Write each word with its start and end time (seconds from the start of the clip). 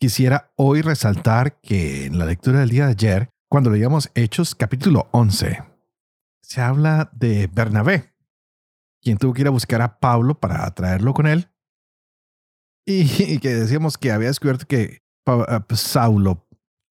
Quisiera 0.00 0.52
hoy 0.54 0.80
resaltar 0.80 1.60
que 1.60 2.06
en 2.06 2.20
la 2.20 2.26
lectura 2.26 2.60
del 2.60 2.68
día 2.68 2.84
de 2.84 2.92
ayer, 2.92 3.30
cuando 3.48 3.68
leíamos 3.68 4.12
Hechos 4.14 4.54
capítulo 4.54 5.08
11, 5.10 5.64
se 6.40 6.60
habla 6.60 7.10
de 7.14 7.48
Bernabé, 7.52 8.14
quien 9.02 9.18
tuvo 9.18 9.32
que 9.32 9.40
ir 9.40 9.48
a 9.48 9.50
buscar 9.50 9.82
a 9.82 9.98
Pablo 9.98 10.38
para 10.38 10.70
traerlo 10.70 11.14
con 11.14 11.26
él, 11.26 11.50
y, 12.86 13.40
que 13.40 13.52
decíamos 13.52 13.98
que 13.98 14.12
había 14.12 14.28
descubierto 14.28 14.66
que 14.66 15.02
eh, 15.26 15.60
pues, 15.66 15.80
Saulo 15.80 16.46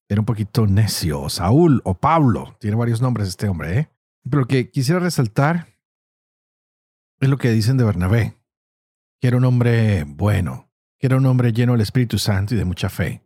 era 0.09 0.19
un 0.19 0.25
poquito 0.25 0.67
necio, 0.67 1.29
Saúl 1.29 1.81
o 1.85 1.93
Pablo, 1.93 2.57
tiene 2.59 2.75
varios 2.75 3.01
nombres 3.01 3.29
este 3.29 3.47
hombre, 3.47 3.79
¿eh? 3.79 3.89
Pero 4.29 4.41
lo 4.41 4.47
que 4.47 4.69
quisiera 4.69 4.99
resaltar 4.99 5.67
es 7.21 7.29
lo 7.29 7.37
que 7.37 7.51
dicen 7.51 7.77
de 7.77 7.85
Bernabé, 7.85 8.37
que 9.21 9.29
era 9.29 9.37
un 9.37 9.45
hombre 9.45 10.03
bueno, 10.03 10.66
que 10.99 11.07
era 11.07 11.17
un 11.17 11.25
hombre 11.25 11.53
lleno 11.53 11.73
del 11.73 11.81
Espíritu 11.81 12.17
Santo 12.17 12.55
y 12.55 12.57
de 12.57 12.65
mucha 12.65 12.89
fe. 12.89 13.23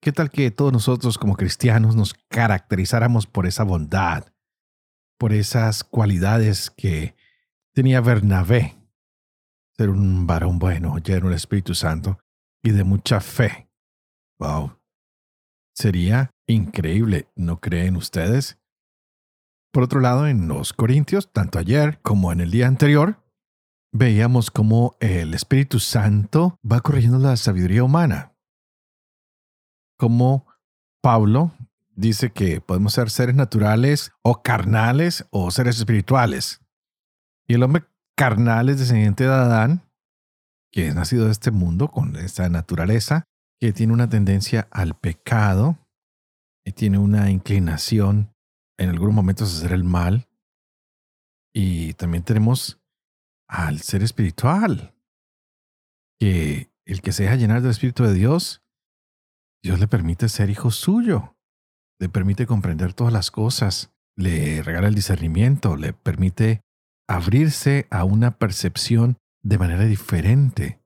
¿Qué 0.00 0.12
tal 0.12 0.30
que 0.30 0.50
todos 0.50 0.72
nosotros 0.72 1.18
como 1.18 1.36
cristianos 1.36 1.96
nos 1.96 2.14
caracterizáramos 2.28 3.26
por 3.26 3.46
esa 3.46 3.64
bondad, 3.64 4.32
por 5.18 5.32
esas 5.32 5.82
cualidades 5.82 6.70
que 6.70 7.16
tenía 7.74 8.00
Bernabé? 8.00 8.76
Ser 9.76 9.90
un 9.90 10.26
varón 10.26 10.58
bueno, 10.58 10.98
lleno 10.98 11.26
del 11.26 11.36
Espíritu 11.36 11.74
Santo 11.74 12.18
y 12.62 12.70
de 12.70 12.84
mucha 12.84 13.20
fe. 13.20 13.68
Wow. 14.38 14.78
Sería 15.74 16.30
increíble, 16.46 17.28
¿no 17.36 17.60
creen 17.60 17.96
ustedes? 17.96 18.58
Por 19.72 19.82
otro 19.82 20.00
lado, 20.00 20.26
en 20.26 20.48
los 20.48 20.72
Corintios, 20.72 21.30
tanto 21.32 21.58
ayer 21.58 22.00
como 22.00 22.32
en 22.32 22.40
el 22.40 22.50
día 22.50 22.66
anterior, 22.66 23.22
veíamos 23.92 24.50
cómo 24.50 24.96
el 25.00 25.34
Espíritu 25.34 25.80
Santo 25.80 26.58
va 26.70 26.80
corrigiendo 26.80 27.18
la 27.18 27.36
sabiduría 27.36 27.84
humana. 27.84 28.34
Como 29.98 30.46
Pablo 31.02 31.52
dice 31.94 32.30
que 32.30 32.60
podemos 32.60 32.92
ser 32.92 33.10
seres 33.10 33.34
naturales 33.34 34.12
o 34.22 34.42
carnales 34.42 35.26
o 35.30 35.50
seres 35.50 35.78
espirituales. 35.78 36.60
Y 37.48 37.54
el 37.54 37.62
hombre 37.62 37.84
carnal 38.16 38.68
es 38.68 38.78
descendiente 38.78 39.24
de 39.24 39.30
Adán, 39.30 39.82
que 40.70 40.88
es 40.88 40.94
nacido 40.94 41.26
de 41.26 41.32
este 41.32 41.50
mundo 41.50 41.88
con 41.88 42.14
esta 42.16 42.48
naturaleza, 42.48 43.24
que 43.60 43.72
tiene 43.72 43.92
una 43.92 44.08
tendencia 44.08 44.68
al 44.70 44.94
pecado 44.94 45.78
y 46.64 46.72
tiene 46.72 46.98
una 46.98 47.30
inclinación 47.30 48.34
en 48.78 48.90
algunos 48.90 49.14
momentos 49.14 49.52
a 49.52 49.58
hacer 49.58 49.72
el 49.72 49.84
mal. 49.84 50.28
Y 51.52 51.94
también 51.94 52.22
tenemos 52.22 52.80
al 53.48 53.80
ser 53.80 54.02
espiritual. 54.02 54.94
Que 56.20 56.70
el 56.84 57.02
que 57.02 57.12
se 57.12 57.24
deja 57.24 57.36
llenar 57.36 57.62
del 57.62 57.70
Espíritu 57.70 58.04
de 58.04 58.14
Dios, 58.14 58.62
Dios 59.62 59.80
le 59.80 59.88
permite 59.88 60.28
ser 60.28 60.50
hijo 60.50 60.70
suyo, 60.70 61.36
le 62.00 62.08
permite 62.08 62.46
comprender 62.46 62.94
todas 62.94 63.12
las 63.12 63.30
cosas, 63.30 63.92
le 64.16 64.62
regala 64.62 64.88
el 64.88 64.94
discernimiento, 64.94 65.76
le 65.76 65.92
permite 65.92 66.60
abrirse 67.08 67.86
a 67.90 68.04
una 68.04 68.38
percepción 68.38 69.16
de 69.42 69.58
manera 69.58 69.84
diferente. 69.84 70.80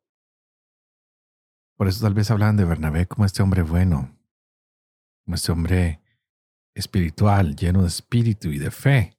Por 1.76 1.88
eso 1.88 2.04
tal 2.04 2.14
vez 2.14 2.30
hablan 2.30 2.56
de 2.56 2.64
Bernabé 2.64 3.06
como 3.06 3.24
este 3.24 3.42
hombre 3.42 3.62
bueno, 3.62 4.16
como 5.24 5.34
este 5.34 5.52
hombre 5.52 6.00
espiritual, 6.74 7.56
lleno 7.56 7.82
de 7.82 7.88
espíritu 7.88 8.48
y 8.48 8.58
de 8.58 8.70
fe. 8.70 9.18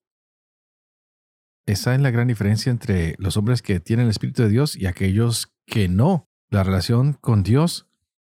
Esa 1.65 1.95
es 1.95 2.01
la 2.01 2.11
gran 2.11 2.27
diferencia 2.27 2.71
entre 2.71 3.15
los 3.19 3.37
hombres 3.37 3.61
que 3.61 3.79
tienen 3.79 4.05
el 4.05 4.11
Espíritu 4.11 4.43
de 4.43 4.49
Dios 4.49 4.75
y 4.75 4.85
aquellos 4.85 5.53
que 5.65 5.87
no. 5.87 6.29
La 6.49 6.63
relación 6.63 7.13
con 7.13 7.41
Dios 7.41 7.87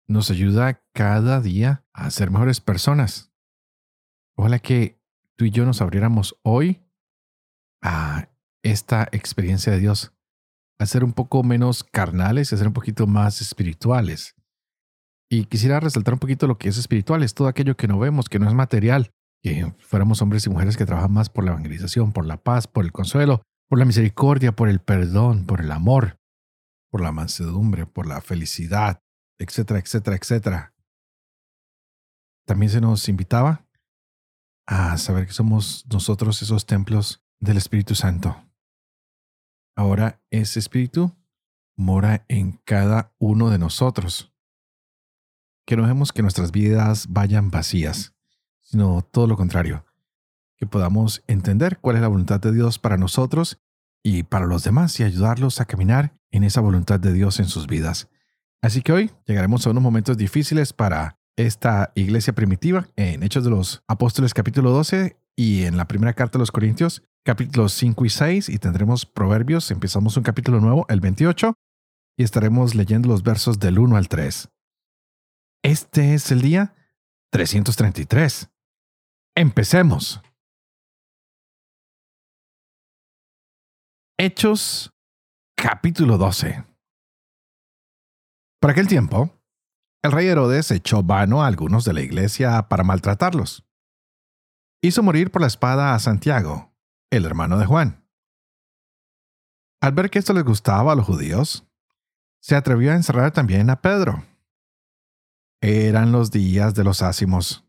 nos 0.08 0.30
ayuda 0.30 0.82
cada 0.92 1.40
día 1.40 1.84
a 1.92 2.10
ser 2.10 2.30
mejores 2.30 2.60
personas. 2.60 3.30
Ojalá 4.34 4.58
que 4.58 5.00
tú 5.36 5.44
y 5.44 5.50
yo 5.50 5.66
nos 5.66 5.82
abriéramos 5.82 6.38
hoy 6.42 6.82
a 7.82 8.30
esta 8.62 9.08
experiencia 9.12 9.72
de 9.72 9.78
Dios, 9.78 10.12
a 10.78 10.86
ser 10.86 11.04
un 11.04 11.12
poco 11.12 11.42
menos 11.42 11.84
carnales 11.84 12.50
y 12.50 12.54
a 12.54 12.58
ser 12.58 12.66
un 12.66 12.72
poquito 12.72 13.06
más 13.06 13.40
espirituales. 13.40 14.34
Y 15.30 15.44
quisiera 15.44 15.78
resaltar 15.80 16.14
un 16.14 16.20
poquito 16.20 16.46
lo 16.46 16.56
que 16.56 16.70
es 16.70 16.78
espiritual, 16.78 17.22
es 17.22 17.34
todo 17.34 17.48
aquello 17.48 17.76
que 17.76 17.88
no 17.88 17.98
vemos, 17.98 18.28
que 18.28 18.38
no 18.38 18.48
es 18.48 18.54
material, 18.54 19.12
que 19.42 19.72
fuéramos 19.78 20.20
hombres 20.22 20.46
y 20.46 20.50
mujeres 20.50 20.76
que 20.76 20.86
trabajan 20.86 21.12
más 21.12 21.28
por 21.28 21.44
la 21.44 21.52
evangelización, 21.52 22.12
por 22.12 22.26
la 22.26 22.42
paz, 22.42 22.66
por 22.66 22.84
el 22.84 22.92
consuelo, 22.92 23.42
por 23.68 23.78
la 23.78 23.84
misericordia, 23.84 24.52
por 24.52 24.68
el 24.68 24.80
perdón, 24.80 25.46
por 25.46 25.60
el 25.60 25.70
amor, 25.70 26.18
por 26.90 27.00
la 27.00 27.12
mansedumbre, 27.12 27.86
por 27.86 28.06
la 28.06 28.20
felicidad, 28.20 29.02
etcétera, 29.38 29.78
etcétera, 29.78 30.16
etcétera. 30.16 30.74
También 32.46 32.70
se 32.70 32.80
nos 32.80 33.08
invitaba 33.08 33.66
a 34.66 34.96
saber 34.98 35.26
que 35.26 35.32
somos 35.32 35.86
nosotros 35.90 36.42
esos 36.42 36.66
templos 36.66 37.22
del 37.40 37.58
Espíritu 37.58 37.94
Santo. 37.94 38.44
Ahora 39.76 40.20
ese 40.30 40.58
Espíritu 40.58 41.14
mora 41.76 42.24
en 42.28 42.52
cada 42.64 43.14
uno 43.18 43.50
de 43.50 43.58
nosotros. 43.58 44.32
Que 45.66 45.76
no 45.76 45.82
dejemos 45.82 46.12
que 46.12 46.22
nuestras 46.22 46.50
vidas 46.50 47.06
vayan 47.08 47.50
vacías 47.50 48.17
sino 48.70 49.00
todo 49.02 49.26
lo 49.26 49.36
contrario, 49.36 49.86
que 50.56 50.66
podamos 50.66 51.22
entender 51.26 51.78
cuál 51.80 51.96
es 51.96 52.02
la 52.02 52.08
voluntad 52.08 52.38
de 52.38 52.52
Dios 52.52 52.78
para 52.78 52.98
nosotros 52.98 53.58
y 54.02 54.24
para 54.24 54.44
los 54.44 54.62
demás 54.62 55.00
y 55.00 55.04
ayudarlos 55.04 55.60
a 55.60 55.64
caminar 55.64 56.18
en 56.30 56.44
esa 56.44 56.60
voluntad 56.60 57.00
de 57.00 57.14
Dios 57.14 57.40
en 57.40 57.46
sus 57.46 57.66
vidas. 57.66 58.08
Así 58.60 58.82
que 58.82 58.92
hoy 58.92 59.10
llegaremos 59.26 59.66
a 59.66 59.70
unos 59.70 59.82
momentos 59.82 60.18
difíciles 60.18 60.74
para 60.74 61.18
esta 61.36 61.92
iglesia 61.94 62.34
primitiva 62.34 62.88
en 62.96 63.22
Hechos 63.22 63.44
de 63.44 63.50
los 63.50 63.82
Apóstoles 63.88 64.34
capítulo 64.34 64.70
12 64.70 65.16
y 65.34 65.62
en 65.62 65.78
la 65.78 65.88
primera 65.88 66.12
carta 66.12 66.36
de 66.36 66.40
los 66.40 66.50
Corintios 66.50 67.02
capítulos 67.24 67.72
5 67.72 68.04
y 68.04 68.10
6 68.10 68.48
y 68.50 68.58
tendremos 68.58 69.06
Proverbios, 69.06 69.70
empezamos 69.70 70.16
un 70.16 70.24
capítulo 70.24 70.60
nuevo, 70.60 70.84
el 70.88 71.00
28, 71.00 71.54
y 72.18 72.22
estaremos 72.22 72.74
leyendo 72.74 73.08
los 73.08 73.22
versos 73.22 73.58
del 73.58 73.78
1 73.78 73.96
al 73.96 74.08
3. 74.08 74.48
Este 75.62 76.14
es 76.14 76.30
el 76.32 76.42
día 76.42 76.74
333. 77.30 78.50
Empecemos. 79.40 80.20
Hechos 84.18 84.92
capítulo 85.56 86.18
12. 86.18 86.64
Por 88.60 88.70
aquel 88.72 88.88
tiempo, 88.88 89.30
el 90.02 90.10
rey 90.10 90.26
Herodes 90.26 90.72
echó 90.72 91.04
vano 91.04 91.40
a 91.40 91.46
algunos 91.46 91.84
de 91.84 91.92
la 91.92 92.00
iglesia 92.00 92.66
para 92.68 92.82
maltratarlos. 92.82 93.64
Hizo 94.82 95.04
morir 95.04 95.30
por 95.30 95.42
la 95.42 95.46
espada 95.46 95.94
a 95.94 96.00
Santiago, 96.00 96.74
el 97.12 97.24
hermano 97.24 97.58
de 97.58 97.66
Juan. 97.66 98.04
Al 99.80 99.92
ver 99.92 100.10
que 100.10 100.18
esto 100.18 100.32
les 100.32 100.42
gustaba 100.42 100.90
a 100.90 100.96
los 100.96 101.06
judíos, 101.06 101.64
se 102.42 102.56
atrevió 102.56 102.90
a 102.90 102.96
encerrar 102.96 103.30
también 103.30 103.70
a 103.70 103.82
Pedro. 103.82 104.24
Eran 105.60 106.10
los 106.10 106.32
días 106.32 106.74
de 106.74 106.82
los 106.82 107.02
ácimos 107.02 107.67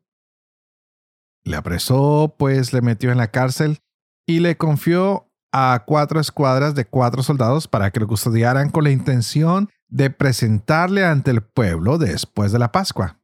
le 1.43 1.55
apresó, 1.55 2.35
pues 2.37 2.73
le 2.73 2.81
metió 2.81 3.11
en 3.11 3.17
la 3.17 3.31
cárcel 3.31 3.79
y 4.27 4.39
le 4.39 4.57
confió 4.57 5.29
a 5.51 5.83
cuatro 5.85 6.19
escuadras 6.19 6.75
de 6.75 6.85
cuatro 6.85 7.23
soldados 7.23 7.67
para 7.67 7.91
que 7.91 7.99
lo 7.99 8.07
custodiaran 8.07 8.69
con 8.69 8.83
la 8.83 8.91
intención 8.91 9.69
de 9.87 10.09
presentarle 10.11 11.05
ante 11.05 11.31
el 11.31 11.41
pueblo 11.41 11.97
después 11.97 12.51
de 12.51 12.59
la 12.59 12.71
Pascua. 12.71 13.19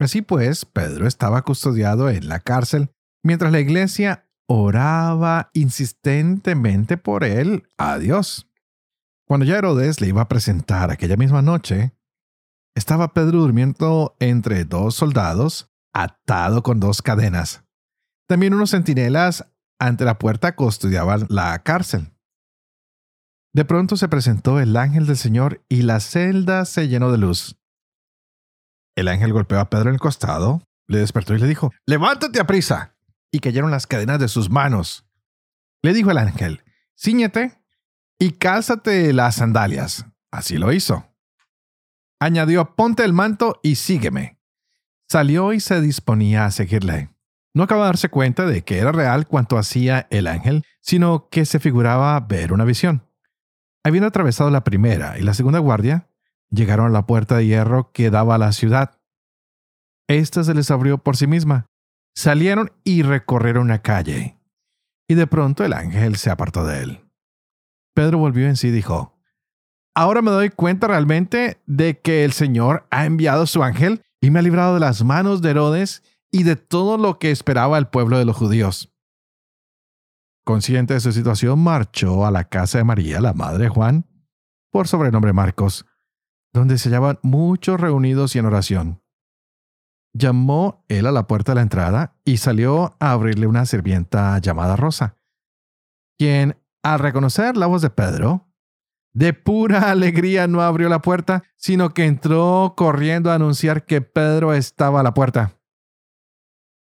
Así 0.00 0.22
pues, 0.22 0.64
Pedro 0.64 1.06
estaba 1.06 1.42
custodiado 1.42 2.10
en 2.10 2.28
la 2.28 2.40
cárcel 2.40 2.90
mientras 3.22 3.52
la 3.52 3.60
iglesia 3.60 4.26
oraba 4.48 5.50
insistentemente 5.52 6.96
por 6.96 7.22
él 7.22 7.68
a 7.78 7.98
Dios. 7.98 8.48
Cuando 9.28 9.46
ya 9.46 9.58
Herodes 9.58 10.00
le 10.00 10.08
iba 10.08 10.22
a 10.22 10.28
presentar 10.28 10.90
aquella 10.90 11.16
misma 11.16 11.42
noche, 11.42 11.92
estaba 12.74 13.12
Pedro 13.12 13.40
durmiendo 13.40 14.16
entre 14.18 14.64
dos 14.64 14.96
soldados 14.96 15.69
atado 15.92 16.62
con 16.62 16.80
dos 16.80 17.02
cadenas. 17.02 17.64
También 18.28 18.54
unos 18.54 18.70
centinelas 18.70 19.46
ante 19.78 20.04
la 20.04 20.18
puerta 20.18 20.54
custodiaban 20.54 21.26
la 21.28 21.58
cárcel. 21.62 22.12
De 23.52 23.64
pronto 23.64 23.96
se 23.96 24.08
presentó 24.08 24.60
el 24.60 24.76
ángel 24.76 25.06
del 25.06 25.16
Señor 25.16 25.64
y 25.68 25.82
la 25.82 25.98
celda 26.00 26.64
se 26.64 26.88
llenó 26.88 27.10
de 27.10 27.18
luz. 27.18 27.56
El 28.96 29.08
ángel 29.08 29.32
golpeó 29.32 29.58
a 29.58 29.70
Pedro 29.70 29.88
en 29.88 29.94
el 29.94 30.00
costado, 30.00 30.62
le 30.86 30.98
despertó 30.98 31.34
y 31.34 31.38
le 31.38 31.46
dijo, 31.46 31.72
levántate 31.86 32.40
a 32.40 32.46
prisa. 32.46 32.96
Y 33.32 33.38
cayeron 33.38 33.70
las 33.70 33.86
cadenas 33.86 34.18
de 34.18 34.26
sus 34.26 34.50
manos. 34.50 35.06
Le 35.82 35.94
dijo 35.94 36.10
el 36.10 36.18
ángel, 36.18 36.64
ciñete 36.98 37.62
y 38.18 38.32
cálzate 38.32 39.12
las 39.12 39.36
sandalias. 39.36 40.04
Así 40.32 40.58
lo 40.58 40.72
hizo. 40.72 41.06
Añadió, 42.20 42.74
ponte 42.74 43.04
el 43.04 43.12
manto 43.12 43.60
y 43.62 43.76
sígueme. 43.76 44.39
Salió 45.10 45.52
y 45.52 45.58
se 45.58 45.80
disponía 45.80 46.44
a 46.44 46.52
seguirle. 46.52 47.10
No 47.52 47.64
acaba 47.64 47.82
de 47.82 47.88
darse 47.88 48.10
cuenta 48.10 48.46
de 48.46 48.62
que 48.62 48.78
era 48.78 48.92
real 48.92 49.26
cuanto 49.26 49.58
hacía 49.58 50.06
el 50.10 50.28
ángel, 50.28 50.64
sino 50.80 51.28
que 51.30 51.46
se 51.46 51.58
figuraba 51.58 52.20
ver 52.20 52.52
una 52.52 52.64
visión. 52.64 53.02
Habiendo 53.82 54.06
atravesado 54.06 54.50
la 54.50 54.62
primera 54.62 55.18
y 55.18 55.22
la 55.22 55.34
segunda 55.34 55.58
guardia, 55.58 56.08
llegaron 56.48 56.86
a 56.86 56.90
la 56.90 57.06
puerta 57.06 57.36
de 57.38 57.46
hierro 57.46 57.90
que 57.90 58.10
daba 58.10 58.36
a 58.36 58.38
la 58.38 58.52
ciudad. 58.52 59.00
Esta 60.06 60.44
se 60.44 60.54
les 60.54 60.70
abrió 60.70 60.98
por 60.98 61.16
sí 61.16 61.26
misma. 61.26 61.66
Salieron 62.14 62.70
y 62.84 63.02
recorrieron 63.02 63.64
una 63.64 63.82
calle. 63.82 64.38
Y 65.08 65.14
de 65.14 65.26
pronto 65.26 65.64
el 65.64 65.72
ángel 65.72 66.14
se 66.18 66.30
apartó 66.30 66.64
de 66.64 66.84
él. 66.84 67.00
Pedro 67.94 68.18
volvió 68.18 68.46
en 68.46 68.54
sí 68.54 68.68
y 68.68 68.70
dijo, 68.70 69.18
Ahora 69.92 70.22
me 70.22 70.30
doy 70.30 70.50
cuenta 70.50 70.86
realmente 70.86 71.60
de 71.66 71.98
que 71.98 72.24
el 72.24 72.30
Señor 72.30 72.86
ha 72.92 73.06
enviado 73.06 73.46
su 73.46 73.64
ángel 73.64 74.04
y 74.20 74.30
me 74.30 74.38
ha 74.38 74.42
librado 74.42 74.74
de 74.74 74.80
las 74.80 75.02
manos 75.02 75.42
de 75.42 75.50
Herodes 75.50 76.02
y 76.30 76.42
de 76.42 76.56
todo 76.56 76.98
lo 76.98 77.18
que 77.18 77.30
esperaba 77.30 77.78
el 77.78 77.88
pueblo 77.88 78.18
de 78.18 78.24
los 78.24 78.36
judíos. 78.36 78.92
Consciente 80.44 80.94
de 80.94 81.00
su 81.00 81.12
situación, 81.12 81.58
marchó 81.60 82.26
a 82.26 82.30
la 82.30 82.44
casa 82.44 82.78
de 82.78 82.84
María, 82.84 83.20
la 83.20 83.32
madre 83.32 83.64
de 83.64 83.68
Juan, 83.70 84.06
por 84.70 84.88
sobrenombre 84.88 85.32
Marcos, 85.32 85.86
donde 86.52 86.78
se 86.78 86.88
hallaban 86.88 87.18
muchos 87.22 87.80
reunidos 87.80 88.34
y 88.34 88.38
en 88.38 88.46
oración. 88.46 89.02
Llamó 90.12 90.84
él 90.88 91.06
a 91.06 91.12
la 91.12 91.26
puerta 91.26 91.52
de 91.52 91.56
la 91.56 91.62
entrada 91.62 92.16
y 92.24 92.38
salió 92.38 92.96
a 92.98 93.12
abrirle 93.12 93.46
una 93.46 93.64
sirvienta 93.64 94.38
llamada 94.38 94.76
Rosa, 94.76 95.16
quien, 96.18 96.60
al 96.82 96.98
reconocer 96.98 97.56
la 97.56 97.66
voz 97.66 97.82
de 97.82 97.90
Pedro, 97.90 98.49
de 99.12 99.32
pura 99.32 99.90
alegría 99.90 100.46
no 100.46 100.62
abrió 100.62 100.88
la 100.88 101.00
puerta, 101.00 101.42
sino 101.56 101.94
que 101.94 102.04
entró 102.04 102.74
corriendo 102.76 103.30
a 103.30 103.34
anunciar 103.34 103.84
que 103.84 104.00
Pedro 104.00 104.54
estaba 104.54 105.00
a 105.00 105.02
la 105.02 105.14
puerta. 105.14 105.56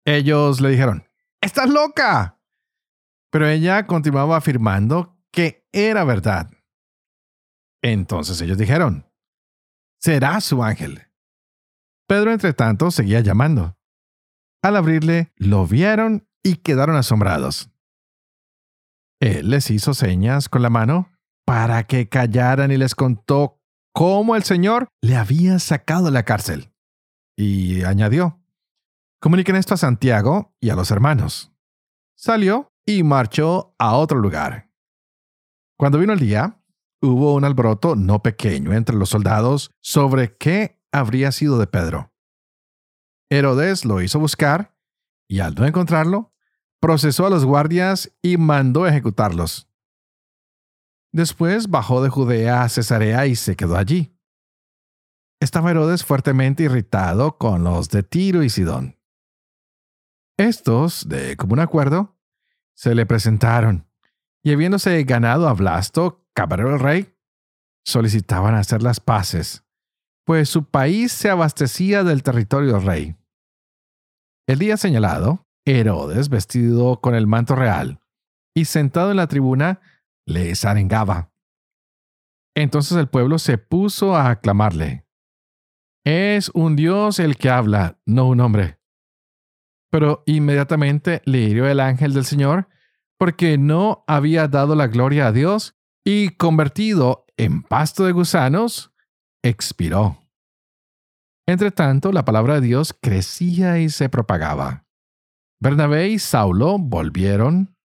Ellos 0.04 0.60
le 0.60 0.70
dijeron, 0.70 1.04
¡Estás 1.40 1.68
loca! 1.68 2.40
Pero 3.30 3.48
ella 3.48 3.86
continuaba 3.86 4.36
afirmando 4.36 5.16
que 5.30 5.68
era 5.72 6.04
verdad. 6.04 6.50
Entonces 7.82 8.40
ellos 8.40 8.56
dijeron, 8.56 9.06
será 10.00 10.40
su 10.40 10.62
ángel. 10.62 11.06
Pedro, 12.08 12.32
entre 12.32 12.52
tanto, 12.52 12.90
seguía 12.90 13.20
llamando. 13.20 13.76
Al 14.62 14.76
abrirle, 14.76 15.32
lo 15.36 15.66
vieron 15.66 16.28
y 16.42 16.56
quedaron 16.56 16.96
asombrados. 16.96 17.70
Él 19.20 19.50
les 19.50 19.70
hizo 19.70 19.94
señas 19.94 20.48
con 20.48 20.62
la 20.62 20.70
mano 20.70 21.15
para 21.46 21.84
que 21.84 22.08
callaran 22.08 22.72
y 22.72 22.76
les 22.76 22.94
contó 22.94 23.62
cómo 23.94 24.36
el 24.36 24.42
Señor 24.42 24.88
le 25.00 25.16
había 25.16 25.58
sacado 25.58 26.06
de 26.06 26.10
la 26.10 26.24
cárcel. 26.24 26.72
Y 27.38 27.82
añadió, 27.84 28.40
comuniquen 29.20 29.56
esto 29.56 29.74
a 29.74 29.78
Santiago 29.78 30.54
y 30.60 30.70
a 30.70 30.74
los 30.74 30.90
hermanos. 30.90 31.52
Salió 32.16 32.72
y 32.84 33.02
marchó 33.02 33.74
a 33.78 33.96
otro 33.96 34.18
lugar. 34.18 34.70
Cuando 35.78 35.98
vino 35.98 36.12
el 36.12 36.18
día, 36.18 36.60
hubo 37.00 37.34
un 37.34 37.44
alboroto 37.44 37.94
no 37.94 38.22
pequeño 38.22 38.72
entre 38.72 38.96
los 38.96 39.10
soldados 39.10 39.70
sobre 39.80 40.36
qué 40.36 40.80
habría 40.92 41.30
sido 41.30 41.58
de 41.58 41.66
Pedro. 41.66 42.12
Herodes 43.30 43.84
lo 43.84 44.02
hizo 44.02 44.18
buscar 44.18 44.74
y 45.28 45.40
al 45.40 45.54
no 45.54 45.66
encontrarlo, 45.66 46.32
procesó 46.80 47.26
a 47.26 47.30
los 47.30 47.44
guardias 47.44 48.12
y 48.22 48.36
mandó 48.36 48.86
ejecutarlos. 48.86 49.68
Después 51.16 51.70
bajó 51.70 52.02
de 52.02 52.10
Judea 52.10 52.62
a 52.62 52.68
Cesarea 52.68 53.24
y 53.24 53.36
se 53.36 53.56
quedó 53.56 53.78
allí. 53.78 54.14
Estaba 55.40 55.70
Herodes 55.70 56.04
fuertemente 56.04 56.64
irritado 56.64 57.38
con 57.38 57.64
los 57.64 57.88
de 57.88 58.02
Tiro 58.02 58.42
y 58.42 58.50
Sidón. 58.50 58.98
Estos, 60.36 61.08
de 61.08 61.38
común 61.38 61.60
acuerdo, 61.60 62.18
se 62.74 62.94
le 62.94 63.06
presentaron 63.06 63.88
y 64.42 64.52
habiéndose 64.52 65.02
ganado 65.04 65.48
a 65.48 65.54
Blasto, 65.54 66.22
cabrero 66.34 66.74
el 66.74 66.80
rey, 66.80 67.16
solicitaban 67.82 68.54
hacer 68.54 68.82
las 68.82 69.00
paces, 69.00 69.64
pues 70.26 70.50
su 70.50 70.68
país 70.68 71.12
se 71.12 71.30
abastecía 71.30 72.04
del 72.04 72.22
territorio 72.22 72.74
del 72.74 72.82
rey. 72.82 73.16
El 74.46 74.58
día 74.58 74.76
señalado, 74.76 75.46
Herodes, 75.64 76.28
vestido 76.28 77.00
con 77.00 77.14
el 77.14 77.26
manto 77.26 77.54
real 77.56 78.00
y 78.54 78.66
sentado 78.66 79.12
en 79.12 79.16
la 79.16 79.28
tribuna, 79.28 79.80
les 80.26 80.64
arengaba. 80.64 81.32
Entonces 82.54 82.96
el 82.98 83.08
pueblo 83.08 83.38
se 83.38 83.58
puso 83.58 84.16
a 84.16 84.30
aclamarle. 84.30 85.06
Es 86.04 86.50
un 86.54 86.76
Dios 86.76 87.18
el 87.18 87.36
que 87.36 87.50
habla, 87.50 87.98
no 88.04 88.28
un 88.28 88.40
hombre. 88.40 88.78
Pero 89.90 90.22
inmediatamente 90.26 91.22
le 91.24 91.40
hirió 91.40 91.66
el 91.68 91.80
ángel 91.80 92.12
del 92.12 92.24
Señor, 92.24 92.68
porque 93.18 93.56
no 93.56 94.04
había 94.06 94.48
dado 94.48 94.74
la 94.74 94.88
gloria 94.88 95.28
a 95.28 95.32
Dios 95.32 95.76
y 96.04 96.30
convertido 96.30 97.26
en 97.36 97.62
pasto 97.62 98.04
de 98.04 98.12
gusanos, 98.12 98.92
expiró. 99.42 100.18
Entre 101.46 101.70
tanto, 101.70 102.10
la 102.12 102.24
palabra 102.24 102.54
de 102.54 102.66
Dios 102.66 102.94
crecía 103.00 103.78
y 103.78 103.88
se 103.88 104.08
propagaba. 104.08 104.86
Bernabé 105.60 106.08
y 106.08 106.18
Saulo 106.18 106.78
volvieron 106.78 107.75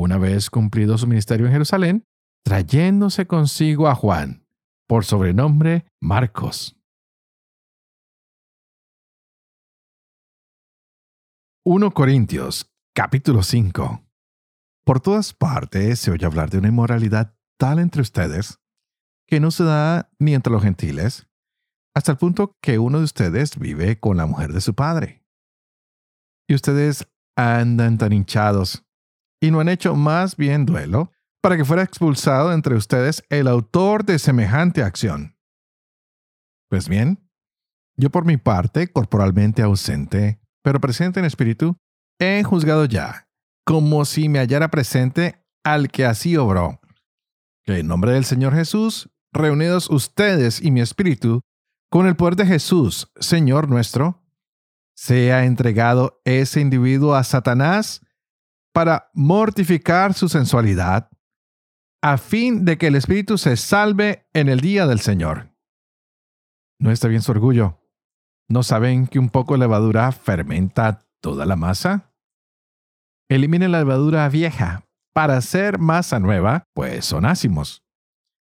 una 0.00 0.18
vez 0.18 0.50
cumplido 0.50 0.98
su 0.98 1.06
ministerio 1.06 1.46
en 1.46 1.52
Jerusalén, 1.52 2.04
trayéndose 2.44 3.26
consigo 3.26 3.88
a 3.88 3.94
Juan, 3.94 4.46
por 4.88 5.04
sobrenombre 5.04 5.86
Marcos. 6.00 6.76
1 11.64 11.90
Corintios, 11.92 12.72
capítulo 12.94 13.42
5. 13.42 14.02
Por 14.84 15.00
todas 15.00 15.34
partes 15.34 16.00
se 16.00 16.10
oye 16.10 16.24
hablar 16.24 16.50
de 16.50 16.58
una 16.58 16.68
inmoralidad 16.68 17.36
tal 17.58 17.78
entre 17.78 18.02
ustedes 18.02 18.58
que 19.28 19.38
no 19.38 19.50
se 19.50 19.62
da 19.62 20.10
ni 20.18 20.34
entre 20.34 20.52
los 20.52 20.62
gentiles, 20.62 21.28
hasta 21.94 22.12
el 22.12 22.18
punto 22.18 22.56
que 22.60 22.78
uno 22.78 22.98
de 22.98 23.04
ustedes 23.04 23.58
vive 23.58 24.00
con 24.00 24.16
la 24.16 24.26
mujer 24.26 24.52
de 24.52 24.60
su 24.60 24.74
padre. 24.74 25.22
Y 26.48 26.54
ustedes 26.54 27.06
andan 27.36 27.98
tan 27.98 28.12
hinchados 28.12 28.84
y 29.40 29.50
no 29.50 29.60
han 29.60 29.68
hecho 29.68 29.96
más 29.96 30.36
bien 30.36 30.66
duelo 30.66 31.10
para 31.42 31.56
que 31.56 31.64
fuera 31.64 31.82
expulsado 31.82 32.52
entre 32.52 32.76
ustedes 32.76 33.24
el 33.30 33.48
autor 33.48 34.04
de 34.04 34.18
semejante 34.18 34.82
acción. 34.82 35.36
Pues 36.68 36.88
bien, 36.88 37.28
yo 37.96 38.10
por 38.10 38.24
mi 38.24 38.36
parte, 38.36 38.88
corporalmente 38.88 39.62
ausente, 39.62 40.40
pero 40.62 40.80
presente 40.80 41.20
en 41.20 41.26
espíritu, 41.26 41.76
he 42.18 42.42
juzgado 42.44 42.84
ya, 42.84 43.28
como 43.64 44.04
si 44.04 44.28
me 44.28 44.38
hallara 44.38 44.68
presente 44.68 45.44
al 45.64 45.90
que 45.90 46.04
así 46.04 46.36
obró. 46.36 46.80
Que 47.64 47.78
en 47.78 47.86
nombre 47.86 48.12
del 48.12 48.24
Señor 48.24 48.54
Jesús, 48.54 49.10
reunidos 49.32 49.88
ustedes 49.90 50.60
y 50.62 50.70
mi 50.70 50.80
espíritu, 50.80 51.40
con 51.90 52.06
el 52.06 52.16
poder 52.16 52.36
de 52.36 52.46
Jesús, 52.46 53.10
Señor 53.18 53.68
nuestro, 53.68 54.22
sea 54.94 55.44
entregado 55.44 56.20
ese 56.24 56.60
individuo 56.60 57.14
a 57.14 57.24
Satanás 57.24 58.02
para 58.72 59.10
mortificar 59.14 60.14
su 60.14 60.28
sensualidad, 60.28 61.10
a 62.02 62.16
fin 62.18 62.64
de 62.64 62.78
que 62.78 62.86
el 62.86 62.96
espíritu 62.96 63.36
se 63.38 63.56
salve 63.56 64.26
en 64.32 64.48
el 64.48 64.60
día 64.60 64.86
del 64.86 65.00
Señor. 65.00 65.50
¿No 66.78 66.90
está 66.90 67.08
bien 67.08 67.22
su 67.22 67.32
orgullo? 67.32 67.78
¿No 68.48 68.62
saben 68.62 69.06
que 69.06 69.18
un 69.18 69.28
poco 69.28 69.54
de 69.54 69.60
levadura 69.60 70.10
fermenta 70.12 71.06
toda 71.20 71.44
la 71.46 71.56
masa? 71.56 72.12
Eliminen 73.28 73.72
la 73.72 73.78
levadura 73.78 74.28
vieja 74.28 74.84
para 75.12 75.36
hacer 75.36 75.78
masa 75.78 76.18
nueva, 76.18 76.64
pues 76.74 77.04
son 77.04 77.26
ácimos. 77.26 77.84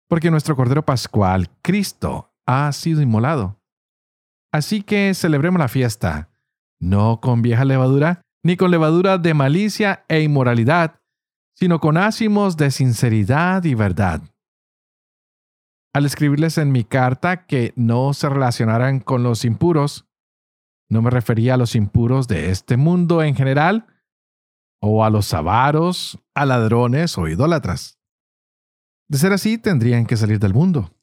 Porque 0.08 0.32
nuestro 0.32 0.56
Cordero 0.56 0.86
Pascual, 0.86 1.50
Cristo, 1.62 2.34
ha 2.46 2.72
sido 2.72 3.02
inmolado. 3.02 3.60
Así 4.54 4.82
que 4.82 5.14
celebremos 5.14 5.60
la 5.60 5.68
fiesta, 5.68 6.30
no 6.80 7.20
con 7.20 7.42
vieja 7.42 7.66
levadura, 7.66 8.22
ni 8.48 8.56
con 8.56 8.72
levadura 8.72 9.18
de 9.18 9.34
malicia 9.34 10.06
e 10.08 10.22
inmoralidad, 10.22 11.02
sino 11.54 11.82
con 11.82 11.98
ácimos 11.98 12.56
de 12.56 12.72
sinceridad 12.72 13.66
y 13.66 13.76
verdad. 13.76 14.22
Al 15.94 16.06
escribirles 16.06 16.58
en 16.58 16.72
mi 16.72 16.86
carta 16.86 17.46
que 17.46 17.74
no 17.76 18.14
se 18.14 18.30
relacionaran 18.30 19.02
con 19.02 19.22
los 19.22 19.44
impuros, 19.44 20.08
no 20.88 21.02
me 21.02 21.10
refería 21.10 21.56
a 21.56 21.58
los 21.58 21.76
impuros 21.76 22.30
de 22.30 22.50
este 22.50 22.78
mundo 22.78 23.22
en 23.22 23.36
general, 23.36 23.86
o 24.80 25.04
a 25.04 25.10
los 25.10 25.34
avaros, 25.34 26.18
a 26.34 26.46
ladrones 26.46 27.18
o 27.18 27.28
idólatras. 27.28 28.00
De 29.10 29.18
ser 29.18 29.34
así, 29.34 29.58
tendrían 29.58 30.06
que 30.06 30.16
salir 30.16 30.40
del 30.40 30.54
mundo. 30.54 30.96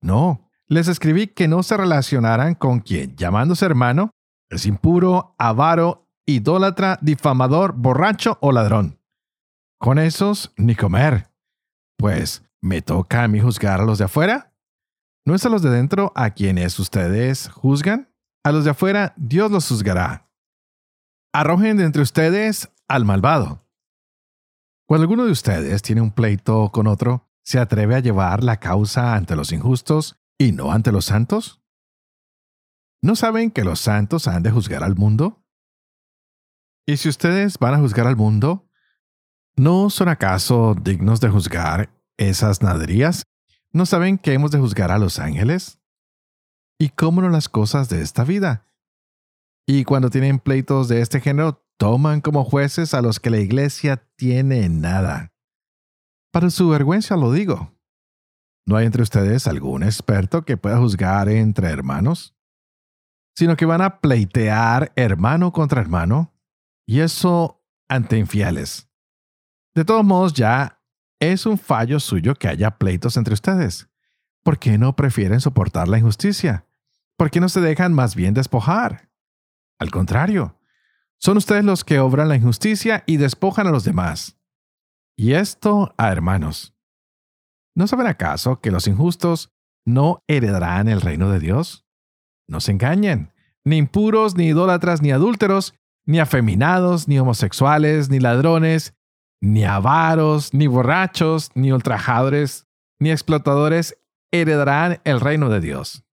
No, 0.00 0.48
les 0.68 0.86
escribí 0.86 1.26
que 1.26 1.48
no 1.48 1.64
se 1.64 1.76
relacionaran 1.76 2.54
con 2.54 2.78
quien, 2.78 3.16
llamándose 3.16 3.66
hermano, 3.66 4.10
es 4.48 4.64
impuro, 4.64 5.34
avaro, 5.38 6.03
idólatra, 6.26 6.98
difamador, 7.02 7.74
borracho 7.74 8.38
o 8.40 8.52
ladrón. 8.52 9.00
Con 9.78 9.98
esos 9.98 10.52
ni 10.56 10.74
comer. 10.74 11.30
Pues, 11.98 12.42
¿me 12.60 12.82
toca 12.82 13.24
a 13.24 13.28
mí 13.28 13.40
juzgar 13.40 13.80
a 13.80 13.84
los 13.84 13.98
de 13.98 14.04
afuera? 14.04 14.52
¿No 15.26 15.34
es 15.34 15.44
a 15.46 15.48
los 15.48 15.62
de 15.62 15.70
dentro 15.70 16.12
a 16.14 16.30
quienes 16.30 16.78
ustedes 16.78 17.48
juzgan? 17.48 18.12
A 18.44 18.52
los 18.52 18.64
de 18.64 18.70
afuera 18.70 19.14
Dios 19.16 19.50
los 19.50 19.68
juzgará. 19.68 20.30
Arrojen 21.32 21.76
de 21.76 21.84
entre 21.84 22.02
ustedes 22.02 22.70
al 22.88 23.04
malvado. 23.04 23.66
Cuando 24.86 25.02
alguno 25.02 25.24
de 25.24 25.32
ustedes 25.32 25.82
tiene 25.82 26.02
un 26.02 26.10
pleito 26.10 26.70
con 26.70 26.86
otro, 26.86 27.30
¿se 27.42 27.58
atreve 27.58 27.94
a 27.94 28.00
llevar 28.00 28.44
la 28.44 28.58
causa 28.58 29.14
ante 29.14 29.34
los 29.34 29.50
injustos 29.52 30.20
y 30.38 30.52
no 30.52 30.72
ante 30.72 30.92
los 30.92 31.06
santos? 31.06 31.62
¿No 33.02 33.16
saben 33.16 33.50
que 33.50 33.64
los 33.64 33.80
santos 33.80 34.28
han 34.28 34.42
de 34.42 34.50
juzgar 34.50 34.82
al 34.82 34.94
mundo? 34.94 35.43
Y 36.86 36.98
si 36.98 37.08
ustedes 37.08 37.58
van 37.58 37.74
a 37.74 37.78
juzgar 37.78 38.06
al 38.06 38.16
mundo, 38.16 38.68
¿no 39.56 39.88
son 39.88 40.08
acaso 40.08 40.74
dignos 40.74 41.20
de 41.20 41.30
juzgar 41.30 41.90
esas 42.18 42.62
naderías? 42.62 43.24
¿No 43.72 43.86
saben 43.86 44.18
que 44.18 44.34
hemos 44.34 44.50
de 44.50 44.58
juzgar 44.58 44.90
a 44.90 44.98
los 44.98 45.18
ángeles? 45.18 45.80
¿Y 46.78 46.90
cómo 46.90 47.22
no 47.22 47.30
las 47.30 47.48
cosas 47.48 47.88
de 47.88 48.02
esta 48.02 48.24
vida? 48.24 48.66
Y 49.66 49.84
cuando 49.84 50.10
tienen 50.10 50.38
pleitos 50.38 50.88
de 50.88 51.00
este 51.00 51.20
género, 51.20 51.64
toman 51.78 52.20
como 52.20 52.44
jueces 52.44 52.92
a 52.92 53.00
los 53.00 53.18
que 53.18 53.30
la 53.30 53.38
iglesia 53.38 54.06
tiene 54.16 54.68
nada. 54.68 55.32
Para 56.30 56.50
su 56.50 56.68
vergüenza 56.68 57.16
lo 57.16 57.32
digo. 57.32 57.72
¿No 58.66 58.76
hay 58.76 58.86
entre 58.86 59.02
ustedes 59.02 59.46
algún 59.46 59.82
experto 59.82 60.44
que 60.44 60.56
pueda 60.56 60.78
juzgar 60.78 61.28
entre 61.28 61.68
hermanos? 61.68 62.36
Sino 63.34 63.56
que 63.56 63.66
van 63.66 63.80
a 63.80 64.00
pleitear 64.00 64.92
hermano 64.96 65.52
contra 65.52 65.80
hermano, 65.80 66.33
y 66.86 67.00
eso 67.00 67.62
ante 67.88 68.18
infieles. 68.18 68.88
De 69.74 69.84
todos 69.84 70.04
modos, 70.04 70.32
ya 70.34 70.80
es 71.20 71.46
un 71.46 71.58
fallo 71.58 72.00
suyo 72.00 72.34
que 72.34 72.48
haya 72.48 72.78
pleitos 72.78 73.16
entre 73.16 73.34
ustedes. 73.34 73.88
¿Por 74.42 74.58
qué 74.58 74.78
no 74.78 74.94
prefieren 74.94 75.40
soportar 75.40 75.88
la 75.88 75.98
injusticia? 75.98 76.66
¿Por 77.16 77.30
qué 77.30 77.40
no 77.40 77.48
se 77.48 77.60
dejan 77.60 77.92
más 77.92 78.14
bien 78.14 78.34
despojar? 78.34 79.10
Al 79.78 79.90
contrario, 79.90 80.58
son 81.18 81.38
ustedes 81.38 81.64
los 81.64 81.84
que 81.84 82.00
obran 82.00 82.28
la 82.28 82.36
injusticia 82.36 83.02
y 83.06 83.16
despojan 83.16 83.66
a 83.66 83.70
los 83.70 83.84
demás. 83.84 84.36
Y 85.16 85.32
esto 85.32 85.94
a 85.96 86.10
hermanos. 86.10 86.74
¿No 87.74 87.86
saben 87.86 88.06
acaso 88.06 88.60
que 88.60 88.70
los 88.70 88.86
injustos 88.86 89.52
no 89.84 90.22
heredarán 90.28 90.88
el 90.88 91.00
reino 91.00 91.30
de 91.30 91.40
Dios? 91.40 91.86
No 92.46 92.60
se 92.60 92.72
engañen, 92.72 93.32
ni 93.64 93.78
impuros, 93.78 94.36
ni 94.36 94.46
idólatras, 94.46 95.02
ni 95.02 95.12
adúlteros, 95.12 95.74
ni 96.06 96.18
afeminados, 96.18 97.08
ni 97.08 97.18
homosexuales, 97.18 98.10
ni 98.10 98.20
ladrones, 98.20 98.94
ni 99.40 99.64
avaros, 99.64 100.54
ni 100.54 100.66
borrachos, 100.66 101.50
ni 101.54 101.72
ultrajadores, 101.72 102.66
ni 102.98 103.10
explotadores 103.10 103.98
heredarán 104.30 105.00
el 105.04 105.20
reino 105.20 105.48
de 105.48 105.60
Dios. 105.60 106.04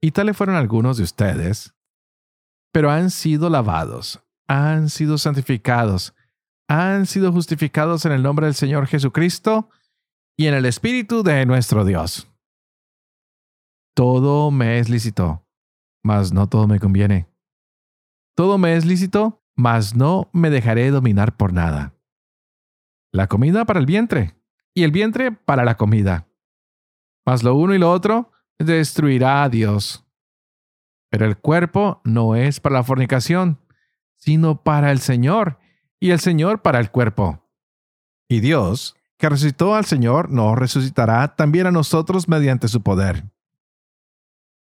Y 0.00 0.10
tales 0.10 0.36
fueron 0.36 0.56
algunos 0.56 0.96
de 0.96 1.04
ustedes, 1.04 1.74
pero 2.72 2.90
han 2.90 3.10
sido 3.10 3.50
lavados, 3.50 4.20
han 4.48 4.90
sido 4.90 5.18
santificados, 5.18 6.14
han 6.68 7.06
sido 7.06 7.32
justificados 7.32 8.04
en 8.04 8.12
el 8.12 8.22
nombre 8.22 8.46
del 8.46 8.54
Señor 8.54 8.86
Jesucristo 8.86 9.68
y 10.36 10.46
en 10.46 10.54
el 10.54 10.66
Espíritu 10.66 11.22
de 11.22 11.46
nuestro 11.46 11.84
Dios. 11.84 12.28
Todo 13.94 14.50
me 14.50 14.78
es 14.78 14.88
lícito, 14.88 15.46
mas 16.02 16.32
no 16.32 16.48
todo 16.48 16.66
me 16.66 16.80
conviene. 16.80 17.31
Todo 18.34 18.58
me 18.58 18.76
es 18.76 18.84
lícito, 18.84 19.42
mas 19.54 19.94
no 19.94 20.30
me 20.32 20.50
dejaré 20.50 20.90
dominar 20.90 21.36
por 21.36 21.52
nada. 21.52 21.94
La 23.12 23.26
comida 23.28 23.64
para 23.64 23.78
el 23.78 23.86
vientre, 23.86 24.34
y 24.74 24.84
el 24.84 24.90
vientre 24.90 25.32
para 25.32 25.64
la 25.64 25.76
comida. 25.76 26.28
Mas 27.26 27.42
lo 27.42 27.54
uno 27.54 27.74
y 27.74 27.78
lo 27.78 27.90
otro 27.90 28.32
destruirá 28.58 29.42
a 29.42 29.48
Dios. 29.48 30.04
Pero 31.10 31.26
el 31.26 31.36
cuerpo 31.36 32.00
no 32.04 32.36
es 32.36 32.58
para 32.60 32.76
la 32.76 32.84
fornicación, 32.84 33.60
sino 34.16 34.62
para 34.62 34.90
el 34.90 35.00
Señor, 35.00 35.58
y 36.00 36.10
el 36.10 36.20
Señor 36.20 36.62
para 36.62 36.80
el 36.80 36.90
cuerpo. 36.90 37.46
Y 38.28 38.40
Dios, 38.40 38.96
que 39.18 39.28
resucitó 39.28 39.74
al 39.74 39.84
Señor, 39.84 40.30
nos 40.30 40.58
resucitará 40.58 41.36
también 41.36 41.66
a 41.66 41.70
nosotros 41.70 42.28
mediante 42.28 42.66
su 42.66 42.82
poder. 42.82 43.24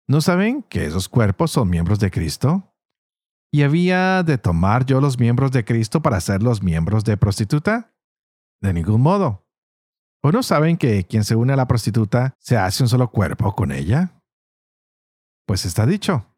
¿No 0.07 0.19
saben 0.19 0.61
que 0.63 0.85
esos 0.85 1.07
cuerpos 1.07 1.51
son 1.51 1.69
miembros 1.69 1.99
de 1.99 2.11
Cristo? 2.11 2.70
¿Y 3.53 3.63
había 3.63 4.23
de 4.23 4.37
tomar 4.37 4.85
yo 4.85 5.01
los 5.01 5.19
miembros 5.19 5.51
de 5.51 5.65
Cristo 5.65 6.01
para 6.01 6.21
ser 6.21 6.41
los 6.41 6.63
miembros 6.63 7.03
de 7.03 7.17
prostituta? 7.17 7.93
De 8.61 8.71
ningún 8.71 9.01
modo. 9.01 9.45
¿O 10.23 10.31
no 10.31 10.41
saben 10.41 10.77
que 10.77 11.05
quien 11.05 11.25
se 11.25 11.35
une 11.35 11.51
a 11.51 11.57
la 11.57 11.67
prostituta 11.67 12.33
se 12.39 12.55
hace 12.55 12.83
un 12.83 12.87
solo 12.87 13.11
cuerpo 13.11 13.53
con 13.53 13.73
ella? 13.73 14.23
Pues 15.45 15.65
está 15.65 15.85
dicho, 15.85 16.33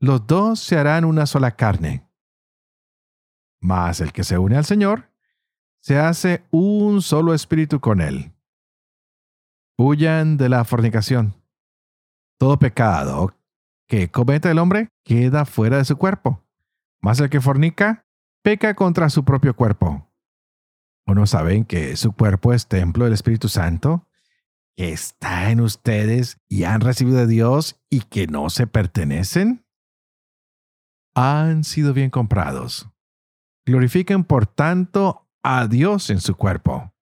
los 0.00 0.26
dos 0.26 0.58
se 0.60 0.78
harán 0.78 1.04
una 1.04 1.26
sola 1.26 1.56
carne. 1.56 2.08
Mas 3.60 4.00
el 4.00 4.12
que 4.12 4.24
se 4.24 4.38
une 4.38 4.56
al 4.56 4.64
Señor, 4.64 5.12
se 5.82 5.98
hace 5.98 6.46
un 6.50 7.02
solo 7.02 7.34
espíritu 7.34 7.80
con 7.80 8.00
él. 8.00 8.32
Huyan 9.76 10.38
de 10.38 10.48
la 10.48 10.64
fornicación. 10.64 11.34
Todo 12.38 12.58
pecado 12.58 13.36
que 13.86 14.10
cometa 14.10 14.50
el 14.50 14.58
hombre 14.58 14.88
queda 15.04 15.44
fuera 15.44 15.76
de 15.76 15.84
su 15.84 15.98
cuerpo 15.98 16.45
mas 17.06 17.20
el 17.20 17.30
que 17.30 17.40
fornica 17.40 18.04
peca 18.42 18.74
contra 18.74 19.08
su 19.10 19.24
propio 19.24 19.54
cuerpo. 19.54 20.10
¿O 21.06 21.14
no 21.14 21.28
saben 21.28 21.64
que 21.64 21.96
su 21.96 22.10
cuerpo 22.10 22.52
es 22.52 22.66
templo 22.66 23.04
del 23.04 23.14
Espíritu 23.14 23.48
Santo? 23.48 24.08
Que 24.76 24.92
está 24.92 25.52
en 25.52 25.60
ustedes 25.60 26.40
y 26.48 26.64
han 26.64 26.80
recibido 26.80 27.18
de 27.18 27.28
Dios 27.28 27.80
y 27.88 28.00
que 28.00 28.26
no 28.26 28.50
se 28.50 28.66
pertenecen? 28.66 29.64
Han 31.14 31.62
sido 31.62 31.94
bien 31.94 32.10
comprados. 32.10 32.90
Glorifiquen 33.64 34.24
por 34.24 34.48
tanto 34.48 35.28
a 35.44 35.68
Dios 35.68 36.10
en 36.10 36.20
su 36.20 36.34
cuerpo. 36.34 36.92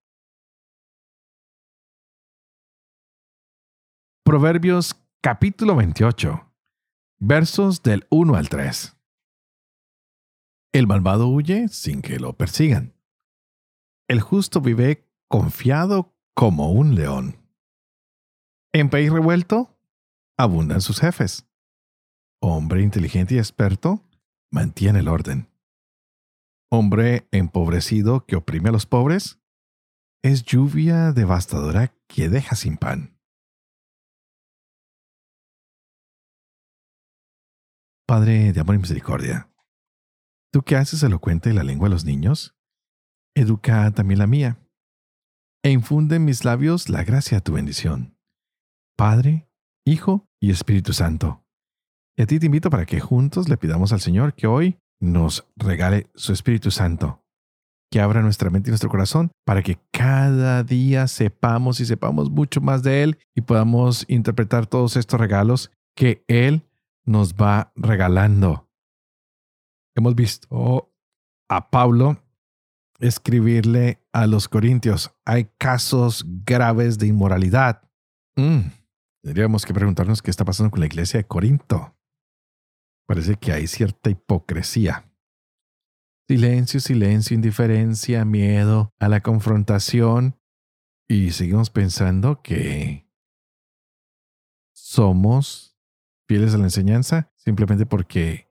Proverbios 4.22 5.02
capítulo 5.22 5.76
28, 5.76 6.46
versos 7.20 7.82
del 7.82 8.06
1 8.10 8.34
al 8.34 8.50
3. 8.50 8.93
El 10.74 10.88
malvado 10.88 11.28
huye 11.28 11.68
sin 11.68 12.02
que 12.02 12.18
lo 12.18 12.32
persigan. 12.32 12.94
El 14.08 14.20
justo 14.20 14.60
vive 14.60 15.08
confiado 15.28 16.16
como 16.34 16.72
un 16.72 16.96
león. 16.96 17.36
En 18.72 18.90
país 18.90 19.12
revuelto, 19.12 19.78
abundan 20.36 20.80
sus 20.80 20.98
jefes. 20.98 21.46
Hombre 22.42 22.82
inteligente 22.82 23.36
y 23.36 23.38
experto 23.38 24.02
mantiene 24.50 24.98
el 24.98 25.06
orden. 25.06 25.48
Hombre 26.72 27.28
empobrecido 27.30 28.26
que 28.26 28.34
oprime 28.34 28.70
a 28.70 28.72
los 28.72 28.84
pobres 28.84 29.38
es 30.24 30.42
lluvia 30.42 31.12
devastadora 31.12 31.94
que 32.08 32.28
deja 32.28 32.56
sin 32.56 32.78
pan. 32.78 33.16
Padre 38.08 38.52
de 38.52 38.60
amor 38.60 38.74
y 38.74 38.78
misericordia 38.78 39.53
Tú 40.54 40.62
que 40.62 40.76
haces 40.76 41.02
elocuente 41.02 41.52
la 41.52 41.64
lengua 41.64 41.88
a 41.88 41.90
los 41.90 42.04
niños, 42.04 42.54
educa 43.34 43.90
también 43.90 44.20
la 44.20 44.28
mía, 44.28 44.56
e 45.64 45.72
infunde 45.72 46.14
en 46.14 46.24
mis 46.24 46.44
labios 46.44 46.88
la 46.88 47.02
gracia 47.02 47.38
de 47.38 47.40
tu 47.40 47.54
bendición. 47.54 48.16
Padre, 48.96 49.48
Hijo 49.84 50.28
y 50.40 50.52
Espíritu 50.52 50.92
Santo. 50.92 51.44
Y 52.16 52.22
a 52.22 52.26
ti 52.26 52.38
te 52.38 52.46
invito 52.46 52.70
para 52.70 52.86
que 52.86 53.00
juntos 53.00 53.48
le 53.48 53.56
pidamos 53.56 53.92
al 53.92 54.00
Señor 54.00 54.34
que 54.34 54.46
hoy 54.46 54.78
nos 55.00 55.44
regale 55.56 56.08
su 56.14 56.32
Espíritu 56.32 56.70
Santo, 56.70 57.24
que 57.90 58.00
abra 58.00 58.22
nuestra 58.22 58.48
mente 58.48 58.68
y 58.68 58.70
nuestro 58.70 58.90
corazón 58.90 59.32
para 59.44 59.60
que 59.60 59.80
cada 59.90 60.62
día 60.62 61.08
sepamos 61.08 61.80
y 61.80 61.84
sepamos 61.84 62.30
mucho 62.30 62.60
más 62.60 62.84
de 62.84 63.02
Él 63.02 63.18
y 63.34 63.40
podamos 63.40 64.04
interpretar 64.06 64.68
todos 64.68 64.96
estos 64.96 65.18
regalos 65.18 65.72
que 65.96 66.22
Él 66.28 66.62
nos 67.04 67.34
va 67.34 67.72
regalando 67.74 68.63
hemos 69.94 70.14
visto 70.14 70.92
a 71.48 71.70
Pablo 71.70 72.18
escribirle 73.00 74.00
a 74.12 74.26
los 74.26 74.48
corintios, 74.48 75.14
hay 75.24 75.46
casos 75.58 76.24
graves 76.44 76.98
de 76.98 77.08
inmoralidad. 77.08 77.82
Mm, 78.36 78.60
tendríamos 79.22 79.66
que 79.66 79.74
preguntarnos 79.74 80.22
qué 80.22 80.30
está 80.30 80.44
pasando 80.44 80.70
con 80.70 80.80
la 80.80 80.86
iglesia 80.86 81.18
de 81.18 81.26
Corinto. 81.26 81.96
Parece 83.06 83.36
que 83.36 83.52
hay 83.52 83.66
cierta 83.66 84.10
hipocresía. 84.10 85.10
Silencio, 86.26 86.80
silencio, 86.80 87.34
indiferencia, 87.34 88.24
miedo 88.24 88.94
a 88.98 89.08
la 89.08 89.20
confrontación. 89.20 90.40
Y 91.06 91.32
seguimos 91.32 91.68
pensando 91.68 92.40
que 92.40 93.06
somos 94.72 95.76
fieles 96.26 96.54
a 96.54 96.58
la 96.58 96.64
enseñanza 96.64 97.30
simplemente 97.36 97.84
porque 97.84 98.43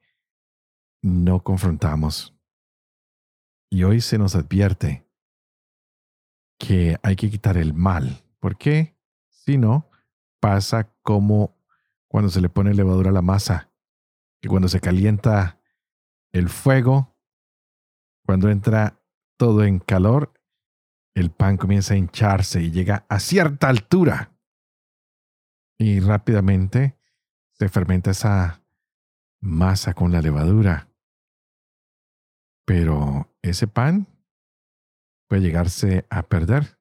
no 1.04 1.44
confrontamos. 1.44 2.34
Y 3.70 3.84
hoy 3.84 4.02
se 4.02 4.18
nos 4.18 4.36
advierte 4.36 5.06
que 6.58 6.98
hay 7.04 7.16
que 7.16 7.30
quitar 7.30 7.58
el 7.58 7.74
mal. 7.74 8.24
¿Por 8.40 8.58
qué? 8.58 8.98
Si 9.30 9.58
no, 9.58 9.90
pasa 10.40 10.96
como 11.02 11.58
cuando 12.08 12.30
se 12.30 12.42
le 12.42 12.50
pone 12.50 12.74
levadura 12.74 13.10
a 13.10 13.14
la 13.14 13.22
masa, 13.22 13.70
que 14.42 14.48
cuando 14.48 14.70
se 14.70 14.80
calienta 14.80 15.60
el 16.32 16.50
fuego, 16.50 17.18
cuando 18.26 18.50
entra 18.50 19.02
todo 19.38 19.64
en 19.64 19.80
calor, 19.80 20.34
el 21.16 21.32
pan 21.32 21.58
comienza 21.58 21.96
a 21.96 21.98
hincharse 21.98 22.62
y 22.62 22.72
llega 22.72 23.06
a 23.10 23.20
cierta 23.20 23.68
altura. 23.68 24.32
Y 25.78 26.00
rápidamente 26.00 26.98
se 27.52 27.68
fermenta 27.68 28.12
esa 28.12 28.64
masa 29.42 29.94
con 29.94 30.12
la 30.12 30.22
levadura. 30.22 30.93
Pero 32.66 33.30
ese 33.42 33.68
pan 33.68 34.08
puede 35.28 35.42
llegarse 35.42 36.06
a 36.10 36.24
perder 36.24 36.80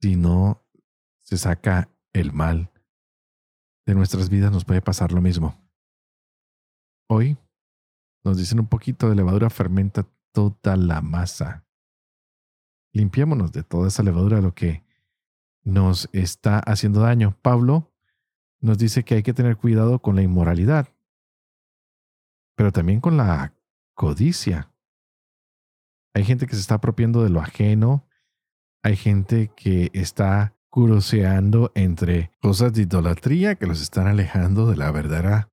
si 0.00 0.16
no 0.16 0.64
se 1.22 1.36
saca 1.36 1.90
el 2.12 2.32
mal 2.32 2.70
de 3.86 3.94
nuestras 3.94 4.28
vidas, 4.28 4.52
nos 4.52 4.64
puede 4.64 4.82
pasar 4.82 5.12
lo 5.12 5.20
mismo. 5.20 5.56
Hoy 7.08 7.36
nos 8.24 8.36
dicen 8.36 8.60
un 8.60 8.66
poquito 8.66 9.08
de 9.08 9.16
levadura 9.16 9.50
fermenta 9.50 10.06
toda 10.32 10.76
la 10.76 11.00
masa. 11.00 11.64
Limpiémonos 12.92 13.52
de 13.52 13.62
toda 13.62 13.88
esa 13.88 14.02
levadura, 14.02 14.40
lo 14.40 14.54
que 14.54 14.84
nos 15.64 16.08
está 16.12 16.58
haciendo 16.60 17.00
daño. 17.00 17.36
Pablo 17.42 17.92
nos 18.60 18.78
dice 18.78 19.04
que 19.04 19.16
hay 19.16 19.22
que 19.22 19.34
tener 19.34 19.56
cuidado 19.56 20.00
con 20.00 20.16
la 20.16 20.22
inmoralidad, 20.22 20.88
pero 22.56 22.72
también 22.72 23.00
con 23.00 23.16
la 23.16 23.54
codicia. 23.98 24.72
Hay 26.14 26.22
gente 26.22 26.46
que 26.46 26.54
se 26.54 26.60
está 26.60 26.76
apropiando 26.76 27.24
de 27.24 27.30
lo 27.30 27.40
ajeno, 27.40 28.06
hay 28.84 28.94
gente 28.94 29.50
que 29.56 29.90
está 29.92 30.56
curoseando 30.70 31.72
entre 31.74 32.30
cosas 32.40 32.72
de 32.72 32.82
idolatría 32.82 33.56
que 33.56 33.66
los 33.66 33.82
están 33.82 34.06
alejando 34.06 34.70
de 34.70 34.76
la 34.76 34.92
verdadera 34.92 35.50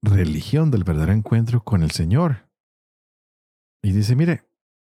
religión, 0.00 0.70
del 0.70 0.84
verdadero 0.84 1.12
encuentro 1.12 1.64
con 1.64 1.82
el 1.82 1.90
Señor. 1.90 2.48
Y 3.82 3.90
dice, 3.90 4.14
mire, 4.14 4.44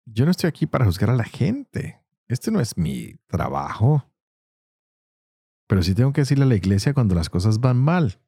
yo 0.04 0.24
no 0.24 0.32
estoy 0.32 0.48
aquí 0.48 0.66
para 0.66 0.84
juzgar 0.84 1.10
a 1.10 1.14
la 1.14 1.24
gente. 1.24 2.02
Este 2.26 2.50
no 2.50 2.58
es 2.60 2.76
mi 2.76 3.14
trabajo. 3.28 4.04
Pero 5.68 5.84
sí 5.84 5.94
tengo 5.94 6.12
que 6.12 6.22
decirle 6.22 6.42
a 6.42 6.48
la 6.48 6.56
iglesia 6.56 6.92
cuando 6.92 7.14
las 7.14 7.30
cosas 7.30 7.60
van 7.60 7.76
mal. 7.76 8.20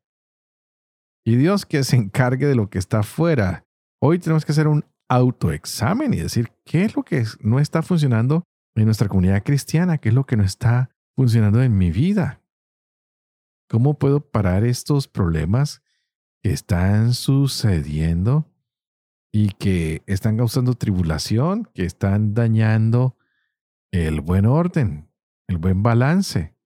Y 1.24 1.34
Dios 1.34 1.66
que 1.66 1.82
se 1.82 1.96
encargue 1.96 2.46
de 2.46 2.54
lo 2.54 2.70
que 2.70 2.78
está 2.78 3.00
afuera. 3.00 3.66
Hoy 4.04 4.18
tenemos 4.18 4.44
que 4.44 4.50
hacer 4.50 4.66
un 4.66 4.84
autoexamen 5.08 6.12
y 6.12 6.16
decir 6.16 6.50
qué 6.64 6.84
es 6.84 6.96
lo 6.96 7.04
que 7.04 7.24
no 7.38 7.60
está 7.60 7.82
funcionando 7.82 8.42
en 8.74 8.86
nuestra 8.86 9.06
comunidad 9.06 9.44
cristiana, 9.44 9.98
qué 9.98 10.08
es 10.08 10.14
lo 10.14 10.26
que 10.26 10.36
no 10.36 10.42
está 10.42 10.90
funcionando 11.14 11.62
en 11.62 11.78
mi 11.78 11.92
vida. 11.92 12.42
¿Cómo 13.70 13.94
puedo 13.94 14.18
parar 14.18 14.64
estos 14.64 15.06
problemas 15.06 15.82
que 16.42 16.50
están 16.50 17.14
sucediendo 17.14 18.50
y 19.32 19.50
que 19.50 20.02
están 20.06 20.36
causando 20.36 20.74
tribulación, 20.74 21.70
que 21.72 21.84
están 21.84 22.34
dañando 22.34 23.16
el 23.92 24.20
buen 24.20 24.46
orden, 24.46 25.08
el 25.46 25.58
buen 25.58 25.84
balance. 25.84 26.56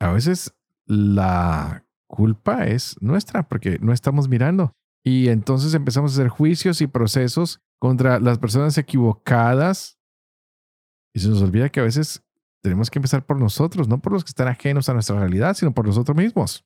A 0.00 0.10
veces 0.10 0.56
la 0.86 1.86
culpa 2.08 2.66
es 2.66 3.00
nuestra 3.00 3.48
porque 3.48 3.78
no 3.80 3.92
estamos 3.92 4.28
mirando. 4.28 4.74
Y 5.04 5.28
entonces 5.28 5.74
empezamos 5.74 6.12
a 6.12 6.14
hacer 6.14 6.28
juicios 6.28 6.80
y 6.80 6.86
procesos 6.86 7.60
contra 7.78 8.20
las 8.20 8.38
personas 8.38 8.78
equivocadas. 8.78 9.98
Y 11.14 11.20
se 11.20 11.28
nos 11.28 11.42
olvida 11.42 11.68
que 11.68 11.80
a 11.80 11.84
veces 11.84 12.24
tenemos 12.62 12.90
que 12.90 12.98
empezar 12.98 13.26
por 13.26 13.40
nosotros, 13.40 13.88
no 13.88 14.00
por 14.00 14.12
los 14.12 14.24
que 14.24 14.30
están 14.30 14.48
ajenos 14.48 14.88
a 14.88 14.94
nuestra 14.94 15.18
realidad, 15.18 15.54
sino 15.54 15.74
por 15.74 15.86
nosotros 15.86 16.16
mismos. 16.16 16.64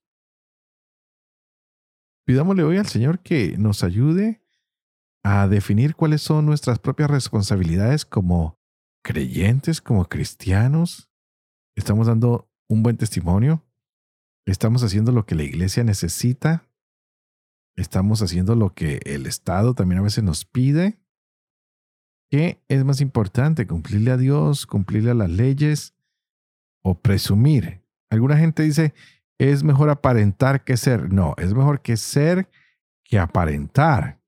Pidámosle 2.26 2.64
hoy 2.64 2.76
al 2.76 2.86
Señor 2.86 3.20
que 3.20 3.56
nos 3.56 3.82
ayude 3.82 4.42
a 5.22 5.48
definir 5.48 5.96
cuáles 5.96 6.22
son 6.22 6.44
nuestras 6.44 6.78
propias 6.78 7.10
responsabilidades 7.10 8.04
como 8.04 8.60
creyentes, 9.02 9.80
como 9.80 10.04
cristianos. 10.04 11.08
Estamos 11.76 12.08
dando 12.08 12.50
un 12.68 12.82
buen 12.82 12.96
testimonio. 12.96 13.64
Estamos 14.44 14.82
haciendo 14.82 15.12
lo 15.12 15.24
que 15.24 15.34
la 15.34 15.44
iglesia 15.44 15.82
necesita. 15.82 16.68
Estamos 17.76 18.22
haciendo 18.22 18.54
lo 18.54 18.74
que 18.74 19.00
el 19.04 19.26
Estado 19.26 19.74
también 19.74 20.00
a 20.00 20.04
veces 20.04 20.24
nos 20.24 20.44
pide. 20.44 20.98
¿Qué 22.30 22.64
es 22.68 22.84
más 22.84 23.00
importante? 23.00 23.66
¿Cumplirle 23.66 24.10
a 24.10 24.16
Dios? 24.16 24.66
¿Cumplirle 24.66 25.10
a 25.10 25.14
las 25.14 25.30
leyes? 25.30 25.94
¿O 26.82 27.00
presumir? 27.00 27.84
Alguna 28.10 28.38
gente 28.38 28.62
dice, 28.62 28.94
es 29.38 29.62
mejor 29.62 29.90
aparentar 29.90 30.64
que 30.64 30.76
ser. 30.76 31.12
No, 31.12 31.34
es 31.36 31.52
mejor 31.54 31.82
que 31.82 31.96
ser 31.96 32.48
que 33.04 33.18
aparentar. 33.18 34.20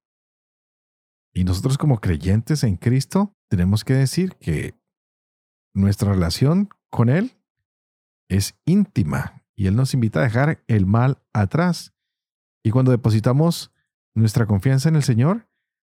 Y 1.33 1.45
nosotros 1.45 1.79
como 1.79 2.01
creyentes 2.01 2.65
en 2.65 2.77
Cristo 2.77 3.35
tenemos 3.49 3.85
que 3.85 3.95
decir 3.95 4.37
que 4.37 4.79
nuestra 5.75 6.13
relación 6.13 6.69
con 6.91 7.09
Él 7.09 7.33
es 8.29 8.59
íntima 8.65 9.45
y 9.57 9.67
Él 9.67 9.77
nos 9.77 9.95
invita 9.95 10.21
a 10.21 10.25
dejar 10.25 10.65
el 10.67 10.87
mal 10.87 11.23
atrás. 11.33 11.95
Y 12.69 12.71
cuando 12.71 12.91
depositamos 12.91 13.73
nuestra 14.15 14.45
confianza 14.45 14.91
en 14.91 14.97
el 14.97 15.03
Señor, 15.03 15.49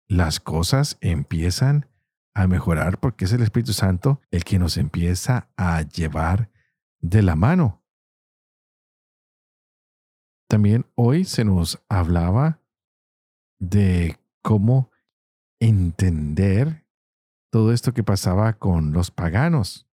las 0.07 0.39
cosas 0.39 0.99
empiezan 1.01 1.89
a 2.35 2.47
mejorar 2.47 3.01
porque 3.01 3.25
es 3.25 3.33
el 3.33 3.41
Espíritu 3.41 3.73
Santo 3.73 4.21
el 4.31 4.45
que 4.45 4.59
nos 4.59 4.77
empieza 4.77 5.49
a 5.57 5.81
llevar 5.81 6.51
de 7.01 7.23
la 7.23 7.37
mano. 7.37 7.83
También 10.47 10.85
hoy 10.95 11.25
se 11.25 11.43
nos 11.43 11.83
hablaba 11.89 12.61
de 13.59 14.21
cómo 14.43 14.91
entender 15.61 16.85
todo 17.49 17.73
esto 17.73 17.95
que 17.95 18.05
pasaba 18.05 18.53
con 18.59 18.93
los 18.93 19.11
paganos. 19.11 19.89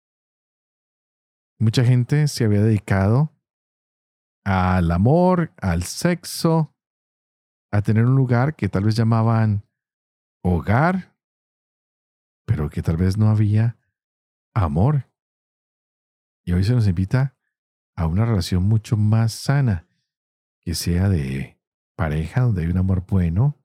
Mucha 1.58 1.84
gente 1.86 2.28
se 2.28 2.44
había 2.44 2.60
dedicado 2.60 3.32
al 4.46 4.92
amor, 4.92 5.52
al 5.60 5.82
sexo, 5.82 6.72
a 7.72 7.82
tener 7.82 8.06
un 8.06 8.14
lugar 8.14 8.54
que 8.54 8.68
tal 8.68 8.84
vez 8.84 8.94
llamaban 8.94 9.64
hogar, 10.40 11.16
pero 12.46 12.70
que 12.70 12.80
tal 12.80 12.96
vez 12.96 13.18
no 13.18 13.28
había 13.28 13.76
amor. 14.54 15.10
Y 16.44 16.52
hoy 16.52 16.62
se 16.62 16.74
nos 16.74 16.86
invita 16.86 17.36
a 17.96 18.06
una 18.06 18.24
relación 18.24 18.62
mucho 18.62 18.96
más 18.96 19.32
sana, 19.32 19.88
que 20.60 20.76
sea 20.76 21.08
de 21.08 21.58
pareja, 21.96 22.42
donde 22.42 22.62
hay 22.62 22.68
un 22.68 22.78
amor 22.78 23.04
bueno 23.04 23.58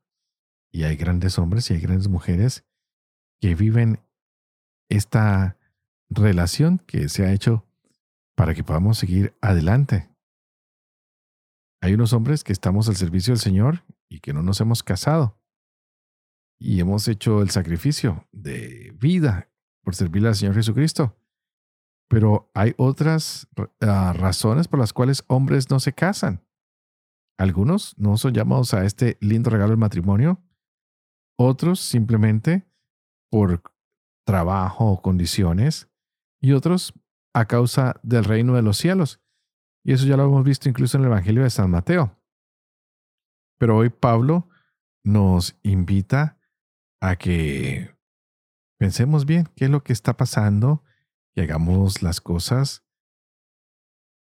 y 0.71 0.85
hay 0.85 0.95
grandes 0.95 1.37
hombres 1.37 1.69
y 1.69 1.75
hay 1.75 1.81
grandes 1.81 2.07
mujeres 2.07 2.65
que 3.39 3.53
viven 3.53 3.99
esta 4.89 5.57
relación 6.09 6.79
que 6.79 7.07
se 7.07 7.23
ha 7.23 7.33
hecho 7.33 7.67
para 8.35 8.55
que 8.55 8.63
podamos 8.63 8.97
seguir 8.97 9.37
adelante. 9.41 10.10
Hay 11.81 11.93
unos 11.93 12.13
hombres 12.13 12.43
que 12.43 12.53
estamos 12.53 12.87
al 12.87 12.95
servicio 12.95 13.33
del 13.33 13.41
Señor 13.41 13.83
y 14.07 14.19
que 14.19 14.33
no 14.33 14.43
nos 14.43 14.61
hemos 14.61 14.83
casado 14.83 15.41
y 16.59 16.79
hemos 16.79 17.07
hecho 17.07 17.41
el 17.41 17.49
sacrificio 17.49 18.27
de 18.31 18.93
vida 18.99 19.49
por 19.83 19.95
servirle 19.95 20.27
al 20.27 20.35
Señor 20.35 20.53
Jesucristo. 20.53 21.17
Pero 22.07 22.51
hay 22.53 22.75
otras 22.77 23.47
ah, 23.79 24.13
razones 24.15 24.67
por 24.67 24.79
las 24.79 24.93
cuales 24.93 25.23
hombres 25.27 25.71
no 25.71 25.79
se 25.79 25.93
casan. 25.93 26.45
Algunos 27.39 27.97
no 27.97 28.15
son 28.17 28.33
llamados 28.33 28.75
a 28.75 28.85
este 28.85 29.17
lindo 29.21 29.49
regalo 29.49 29.71
del 29.71 29.79
matrimonio, 29.79 30.39
otros 31.35 31.79
simplemente 31.79 32.67
por 33.31 33.63
trabajo 34.23 34.91
o 34.91 35.01
condiciones, 35.01 35.89
y 36.39 36.51
otros 36.51 36.93
a 37.33 37.45
causa 37.45 37.99
del 38.03 38.25
reino 38.25 38.55
de 38.55 38.61
los 38.61 38.77
cielos. 38.77 39.20
Y 39.83 39.93
eso 39.93 40.05
ya 40.05 40.17
lo 40.17 40.25
hemos 40.25 40.43
visto 40.43 40.69
incluso 40.69 40.97
en 40.97 41.03
el 41.03 41.09
Evangelio 41.09 41.43
de 41.43 41.49
San 41.49 41.71
Mateo. 41.71 42.17
Pero 43.57 43.77
hoy 43.77 43.89
Pablo 43.89 44.47
nos 45.03 45.57
invita 45.63 46.37
a 46.99 47.15
que 47.15 47.95
pensemos 48.77 49.25
bien 49.25 49.49
qué 49.55 49.65
es 49.65 49.71
lo 49.71 49.83
que 49.83 49.93
está 49.93 50.17
pasando 50.17 50.83
y 51.33 51.41
hagamos 51.41 52.01
las 52.01 52.21
cosas 52.21 52.83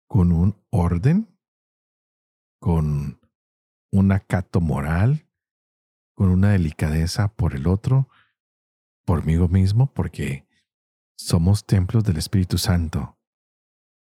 con 0.07 0.31
un 0.31 0.55
orden 0.69 1.39
con 2.59 3.19
un 3.91 4.11
acato 4.11 4.61
moral, 4.61 5.25
con 6.13 6.29
una 6.29 6.51
delicadeza 6.51 7.29
por 7.29 7.55
el 7.55 7.67
otro, 7.67 8.09
por 9.05 9.25
mí 9.25 9.37
mismo, 9.37 9.91
porque 9.93 10.47
somos 11.17 11.65
templos 11.65 12.03
del 12.03 12.17
Espíritu 12.17 12.57
Santo. 12.57 13.17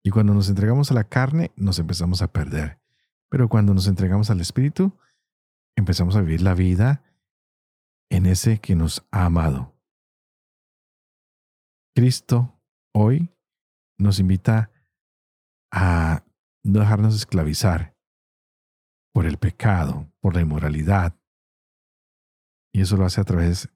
Y 0.04 0.10
cuando 0.10 0.34
nos 0.34 0.50
entregamos 0.50 0.90
a 0.90 0.94
la 0.94 1.04
carne, 1.04 1.50
nos 1.56 1.78
empezamos 1.78 2.20
a 2.20 2.30
perder. 2.30 2.78
Pero 3.30 3.48
cuando 3.48 3.72
nos 3.72 3.88
entregamos 3.88 4.30
al 4.30 4.40
Espíritu, 4.40 4.92
empezamos 5.76 6.14
a 6.14 6.20
vivir 6.20 6.42
la 6.42 6.54
vida 6.54 7.02
en 8.10 8.26
ese 8.26 8.60
que 8.60 8.76
nos 8.76 9.06
ha 9.10 9.24
amado. 9.24 9.74
Cristo 11.96 12.60
hoy 12.92 13.30
nos 13.98 14.18
invita 14.18 14.70
a 15.72 16.22
no 16.62 16.80
dejarnos 16.80 17.14
esclavizar 17.14 17.96
por 19.14 19.24
el 19.24 19.38
pecado, 19.38 20.12
por 20.20 20.34
la 20.34 20.42
inmoralidad. 20.42 21.16
Y 22.72 22.82
eso 22.82 22.96
lo 22.98 23.06
hace 23.06 23.22
a 23.22 23.24
través 23.24 23.70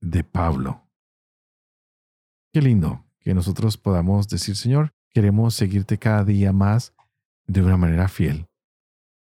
de 0.00 0.22
Pablo. 0.22 0.86
Qué 2.52 2.62
lindo 2.62 3.04
que 3.18 3.34
nosotros 3.34 3.76
podamos 3.76 4.28
decir, 4.28 4.54
Señor, 4.54 4.94
Queremos 5.14 5.54
seguirte 5.54 5.96
cada 5.96 6.24
día 6.24 6.52
más 6.52 6.92
de 7.46 7.62
una 7.62 7.76
manera 7.76 8.08
fiel. 8.08 8.48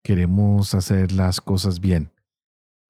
Queremos 0.03 0.75
hacer 0.75 1.13
las 1.13 1.43
cosas 1.43 1.81
bien. 1.81 2.11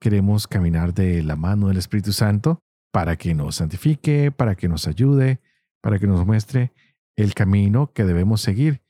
Queremos 0.00 0.46
caminar 0.46 0.94
de 0.94 1.20
la 1.24 1.34
mano 1.34 1.66
del 1.66 1.78
Espíritu 1.78 2.12
Santo 2.12 2.60
para 2.92 3.16
que 3.16 3.34
nos 3.34 3.56
santifique, 3.56 4.30
para 4.30 4.54
que 4.54 4.68
nos 4.68 4.86
ayude, 4.86 5.40
para 5.80 5.98
que 5.98 6.06
nos 6.06 6.24
muestre 6.24 6.72
el 7.16 7.34
camino 7.34 7.92
que 7.92 8.04
debemos 8.04 8.40
seguir. 8.40 8.82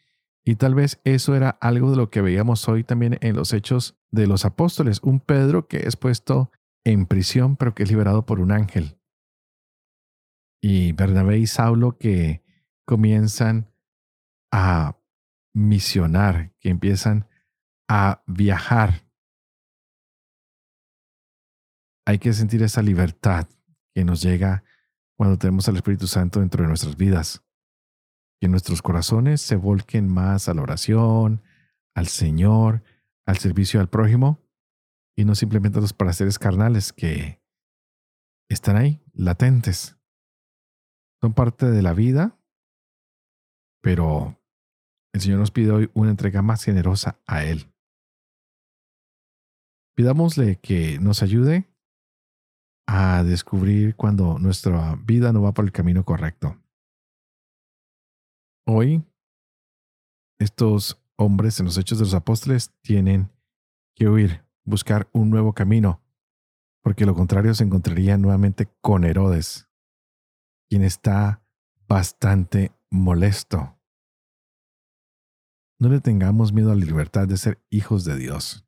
Y 0.44 0.56
tal 0.56 0.74
vez 0.74 1.00
eso 1.04 1.34
era 1.34 1.48
algo 1.48 1.90
de 1.90 1.96
lo 1.96 2.10
que 2.10 2.20
veíamos 2.20 2.68
hoy 2.68 2.84
también 2.84 3.16
en 3.22 3.34
los 3.34 3.54
hechos 3.54 3.96
de 4.10 4.26
los 4.26 4.44
apóstoles. 4.44 5.00
Un 5.02 5.20
Pedro 5.20 5.68
que 5.68 5.86
es 5.86 5.96
puesto 5.96 6.50
en 6.84 7.06
prisión, 7.06 7.56
pero 7.56 7.74
que 7.74 7.84
es 7.84 7.90
liberado 7.90 8.26
por 8.26 8.40
un 8.40 8.52
ángel. 8.52 8.98
Y 10.60 10.92
Bernabé 10.92 11.38
y 11.38 11.46
Saulo 11.46 11.96
que 11.96 12.42
comienzan 12.84 13.71
a 14.52 14.98
misionar, 15.54 16.52
que 16.60 16.68
empiezan 16.68 17.28
a 17.88 18.22
viajar. 18.26 19.06
Hay 22.06 22.18
que 22.18 22.32
sentir 22.32 22.62
esa 22.62 22.82
libertad 22.82 23.48
que 23.94 24.04
nos 24.04 24.22
llega 24.22 24.64
cuando 25.16 25.38
tenemos 25.38 25.68
al 25.68 25.76
Espíritu 25.76 26.06
Santo 26.06 26.40
dentro 26.40 26.62
de 26.62 26.68
nuestras 26.68 26.96
vidas. 26.96 27.44
Que 28.40 28.48
nuestros 28.48 28.82
corazones 28.82 29.40
se 29.40 29.56
volquen 29.56 30.08
más 30.08 30.48
a 30.48 30.54
la 30.54 30.62
oración, 30.62 31.42
al 31.94 32.08
Señor, 32.08 32.82
al 33.26 33.38
servicio 33.38 33.80
al 33.80 33.88
prójimo 33.88 34.40
y 35.16 35.24
no 35.24 35.34
simplemente 35.34 35.78
a 35.78 35.82
los 35.82 35.92
placeres 35.92 36.38
carnales 36.38 36.92
que 36.92 37.42
están 38.48 38.76
ahí, 38.76 39.02
latentes. 39.12 39.96
Son 41.20 41.34
parte 41.34 41.70
de 41.70 41.82
la 41.82 41.92
vida, 41.92 42.38
pero 43.80 44.41
el 45.12 45.20
Señor 45.20 45.38
nos 45.38 45.50
pide 45.50 45.70
hoy 45.70 45.90
una 45.94 46.10
entrega 46.10 46.42
más 46.42 46.64
generosa 46.64 47.20
a 47.26 47.44
Él. 47.44 47.70
Pidámosle 49.94 50.58
que 50.58 50.98
nos 50.98 51.22
ayude 51.22 51.68
a 52.86 53.22
descubrir 53.22 53.94
cuando 53.94 54.38
nuestra 54.38 54.96
vida 54.96 55.32
no 55.32 55.42
va 55.42 55.52
por 55.52 55.66
el 55.66 55.72
camino 55.72 56.04
correcto. 56.04 56.58
Hoy, 58.66 59.04
estos 60.38 60.98
hombres 61.16 61.60
en 61.60 61.66
los 61.66 61.76
Hechos 61.76 61.98
de 61.98 62.04
los 62.04 62.14
Apóstoles 62.14 62.72
tienen 62.80 63.30
que 63.94 64.08
huir, 64.08 64.44
buscar 64.64 65.10
un 65.12 65.28
nuevo 65.30 65.52
camino, 65.52 66.00
porque 66.82 67.04
lo 67.04 67.14
contrario 67.14 67.54
se 67.54 67.64
encontrarían 67.64 68.22
nuevamente 68.22 68.68
con 68.80 69.04
Herodes, 69.04 69.68
quien 70.70 70.82
está 70.82 71.44
bastante 71.86 72.72
molesto 72.90 73.78
no 75.82 75.88
le 75.88 76.00
tengamos 76.00 76.52
miedo 76.52 76.70
a 76.70 76.76
la 76.76 76.84
libertad 76.84 77.26
de 77.26 77.36
ser 77.36 77.60
hijos 77.68 78.04
de 78.04 78.16
Dios. 78.16 78.64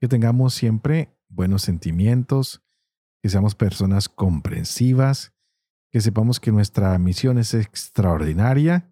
Que 0.00 0.08
tengamos 0.08 0.54
siempre 0.54 1.16
buenos 1.28 1.62
sentimientos, 1.62 2.64
que 3.22 3.28
seamos 3.28 3.54
personas 3.54 4.08
comprensivas, 4.08 5.32
que 5.92 6.00
sepamos 6.00 6.40
que 6.40 6.50
nuestra 6.50 6.98
misión 6.98 7.38
es 7.38 7.54
extraordinaria 7.54 8.90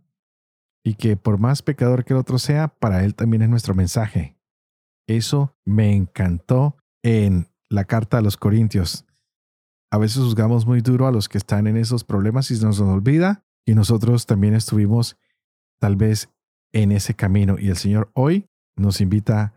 y 0.85 0.95
que 0.95 1.17
por 1.17 1.39
más 1.39 1.63
pecador 1.63 2.05
que 2.05 2.13
el 2.13 2.21
otro 2.21 2.39
sea, 2.39 2.69
para 2.69 3.03
él 3.03 3.17
también 3.17 3.43
es 3.43 3.49
nuestro 3.49 3.75
mensaje. 3.75 4.39
Eso 5.09 5.57
me 5.65 5.93
encantó 5.93 6.77
en 7.03 7.49
la 7.69 7.85
carta 7.85 8.19
a 8.19 8.23
los 8.23 8.37
Corintios. 8.37 9.07
A 9.91 9.99
veces 9.99 10.19
juzgamos 10.23 10.67
muy 10.67 10.83
duro 10.83 11.09
a 11.09 11.13
los 11.13 11.29
que 11.29 11.39
están 11.39 11.67
en 11.67 11.77
esos 11.77 12.05
problemas 12.05 12.49
y 12.53 12.57
se 12.57 12.65
nos 12.65 12.79
olvida 12.79 13.45
y 13.67 13.75
nosotros 13.75 14.27
también 14.27 14.55
estuvimos 14.55 15.19
tal 15.81 15.97
vez 15.97 16.31
en 16.73 16.93
ese 16.93 17.15
camino. 17.15 17.57
Y 17.59 17.69
el 17.69 17.77
Señor 17.77 18.11
hoy 18.15 18.49
nos 18.77 19.01
invita 19.01 19.55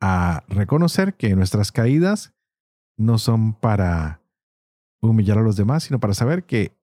a 0.00 0.44
reconocer 0.48 1.14
que 1.14 1.34
nuestras 1.36 1.72
caídas 1.72 2.34
no 2.98 3.18
son 3.18 3.54
para 3.54 4.22
humillar 5.00 5.38
a 5.38 5.42
los 5.42 5.56
demás, 5.56 5.84
sino 5.84 6.00
para 6.00 6.14
saber 6.14 6.44
que 6.44 6.76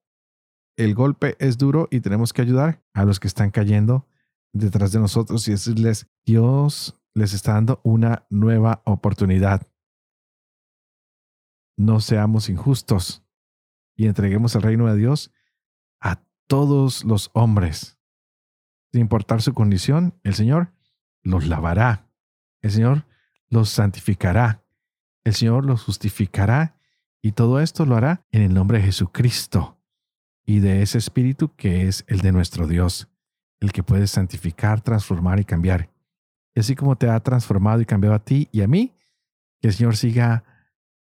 el 0.77 0.95
golpe 0.95 1.35
es 1.39 1.57
duro 1.57 1.87
y 1.91 1.99
tenemos 1.99 2.31
que 2.33 2.41
ayudar 2.41 2.81
a 2.93 3.03
los 3.03 3.19
que 3.19 3.27
están 3.27 3.51
cayendo 3.51 4.07
detrás 4.53 4.91
de 4.91 4.99
nosotros 4.99 5.47
y 5.47 5.51
decirles, 5.51 6.07
Dios 6.25 6.99
les 7.13 7.33
está 7.33 7.53
dando 7.53 7.81
una 7.83 8.25
nueva 8.29 8.81
oportunidad. 8.85 9.67
No 11.77 11.99
seamos 11.99 12.49
injustos 12.49 13.23
y 13.95 14.07
entreguemos 14.07 14.55
el 14.55 14.61
reino 14.61 14.87
de 14.87 14.97
Dios 14.97 15.31
a 16.01 16.23
todos 16.47 17.03
los 17.03 17.29
hombres 17.33 17.98
sin 18.91 19.01
importar 19.01 19.41
su 19.41 19.53
condición, 19.53 20.15
el 20.23 20.33
Señor 20.33 20.73
los 21.23 21.47
lavará. 21.47 22.07
El 22.61 22.71
Señor 22.71 23.05
los 23.49 23.69
santificará. 23.69 24.63
El 25.23 25.33
Señor 25.33 25.65
los 25.65 25.83
justificará. 25.83 26.75
Y 27.21 27.33
todo 27.33 27.59
esto 27.59 27.85
lo 27.85 27.95
hará 27.95 28.25
en 28.31 28.41
el 28.41 28.53
nombre 28.53 28.79
de 28.79 28.85
Jesucristo 28.85 29.77
y 30.45 30.59
de 30.59 30.81
ese 30.81 30.97
Espíritu 30.97 31.53
que 31.55 31.87
es 31.87 32.05
el 32.07 32.21
de 32.21 32.31
nuestro 32.31 32.65
Dios, 32.65 33.09
el 33.59 33.71
que 33.71 33.83
puede 33.83 34.07
santificar, 34.07 34.81
transformar 34.81 35.39
y 35.39 35.45
cambiar. 35.45 35.89
Y 36.55 36.61
así 36.61 36.75
como 36.75 36.95
te 36.95 37.09
ha 37.09 37.19
transformado 37.19 37.81
y 37.81 37.85
cambiado 37.85 38.15
a 38.15 38.23
ti 38.23 38.47
y 38.51 38.61
a 38.61 38.67
mí, 38.67 38.95
que 39.61 39.67
el 39.67 39.73
Señor 39.73 39.97
siga 39.97 40.43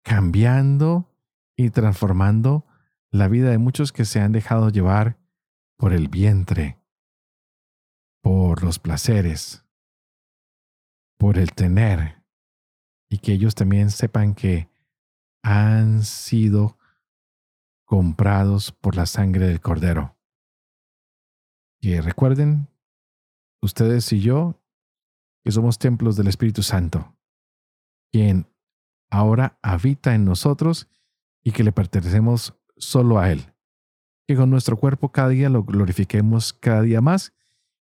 cambiando 0.02 1.10
y 1.56 1.70
transformando 1.70 2.66
la 3.10 3.28
vida 3.28 3.50
de 3.50 3.58
muchos 3.58 3.92
que 3.92 4.04
se 4.04 4.20
han 4.20 4.32
dejado 4.32 4.68
llevar 4.68 5.16
por 5.76 5.92
el 5.92 6.08
vientre 6.08 6.81
por 8.22 8.62
los 8.62 8.78
placeres, 8.78 9.66
por 11.18 11.36
el 11.36 11.52
tener, 11.52 12.22
y 13.10 13.18
que 13.18 13.32
ellos 13.32 13.54
también 13.54 13.90
sepan 13.90 14.34
que 14.34 14.70
han 15.42 16.02
sido 16.02 16.78
comprados 17.84 18.72
por 18.72 18.96
la 18.96 19.04
sangre 19.06 19.46
del 19.46 19.60
Cordero. 19.60 20.16
Que 21.80 22.00
recuerden, 22.00 22.68
ustedes 23.60 24.10
y 24.12 24.20
yo, 24.20 24.58
que 25.44 25.50
somos 25.50 25.78
templos 25.78 26.16
del 26.16 26.28
Espíritu 26.28 26.62
Santo, 26.62 27.16
quien 28.12 28.46
ahora 29.10 29.58
habita 29.62 30.14
en 30.14 30.24
nosotros 30.24 30.88
y 31.42 31.50
que 31.50 31.64
le 31.64 31.72
pertenecemos 31.72 32.54
solo 32.76 33.18
a 33.18 33.30
Él. 33.30 33.52
Que 34.28 34.36
con 34.36 34.48
nuestro 34.48 34.76
cuerpo 34.76 35.10
cada 35.10 35.28
día 35.28 35.48
lo 35.48 35.64
glorifiquemos 35.64 36.52
cada 36.52 36.82
día 36.82 37.00
más 37.00 37.34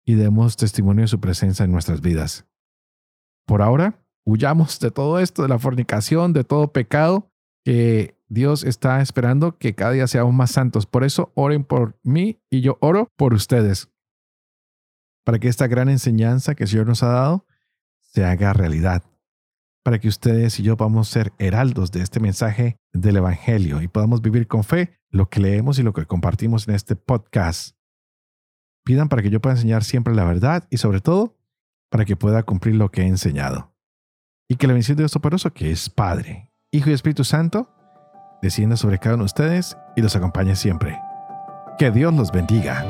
y 0.10 0.16
demos 0.16 0.58
testimonio 0.58 1.04
de 1.04 1.08
su 1.08 1.20
presencia 1.20 1.64
en 1.64 1.72
nuestras 1.72 2.02
vidas. 2.02 2.48
Por 3.46 3.62
ahora, 3.62 4.04
huyamos 4.26 4.80
de 4.80 4.90
todo 4.90 5.20
esto, 5.20 5.44
de 5.44 5.50
la 5.50 5.60
fornicación, 5.60 6.34
de 6.34 6.44
todo 6.44 6.74
pecado, 6.74 7.32
que 7.64 8.18
Dios 8.28 8.64
está 8.64 9.02
esperando 9.04 9.60
que 9.60 9.76
cada 9.76 9.92
día 9.92 10.08
seamos 10.08 10.34
más 10.34 10.50
santos. 10.50 10.88
Por 10.88 11.04
eso, 11.04 11.32
oren 11.36 11.64
por 11.64 12.00
mí 12.02 12.42
y 12.50 12.62
yo 12.62 12.80
oro 12.82 13.12
por 13.18 13.36
ustedes, 13.36 13.92
para 15.26 15.38
que 15.38 15.48
esta 15.48 15.68
gran 15.68 15.90
enseñanza 15.90 16.56
que 16.56 16.64
el 16.64 16.70
Señor 16.70 16.88
nos 16.88 17.04
ha 17.04 17.10
dado 17.10 17.46
se 18.00 18.26
haga 18.26 18.52
realidad, 18.54 19.04
para 19.84 20.00
que 20.00 20.08
ustedes 20.08 20.60
y 20.60 20.64
yo 20.64 20.76
podamos 20.76 21.08
ser 21.08 21.34
heraldos 21.38 21.92
de 21.92 22.02
este 22.02 22.20
mensaje 22.20 22.78
del 22.94 23.18
Evangelio 23.18 23.80
y 23.84 23.88
podamos 23.88 24.24
vivir 24.24 24.48
con 24.48 24.64
fe 24.64 25.00
lo 25.12 25.30
que 25.30 25.40
leemos 25.40 25.78
y 25.78 25.84
lo 25.84 25.94
que 25.94 26.08
compartimos 26.08 26.68
en 26.68 26.74
este 26.74 26.96
podcast 26.96 27.79
pidan 28.84 29.10
para 29.10 29.22
que 29.22 29.30
yo 29.30 29.40
pueda 29.40 29.56
enseñar 29.56 29.84
siempre 29.84 30.16
la 30.16 30.24
verdad 30.24 30.68
y 30.70 30.78
sobre 30.78 31.02
todo 31.02 31.36
para 31.90 32.06
que 32.06 32.16
pueda 32.16 32.44
cumplir 32.44 32.76
lo 32.76 32.90
que 32.92 33.02
he 33.02 33.08
enseñado. 33.08 33.74
Y 34.48 34.56
que 34.56 34.68
la 34.68 34.74
bendición 34.74 34.98
de 34.98 35.04
Dios 35.04 35.18
que 35.54 35.72
es 35.72 35.90
Padre, 35.90 36.52
Hijo 36.72 36.90
y 36.90 36.94
Espíritu 36.94 37.24
Santo, 37.24 37.70
descienda 38.42 38.78
sobre 38.78 39.00
cada 39.00 39.16
uno 39.16 39.24
de 39.24 39.28
ustedes 39.28 39.78
y 39.96 40.02
los 40.02 40.16
acompañe 40.16 40.56
siempre. 40.56 41.00
Que 41.78 41.92
Dios 41.92 42.14
los 42.14 42.32
bendiga. 42.32 42.84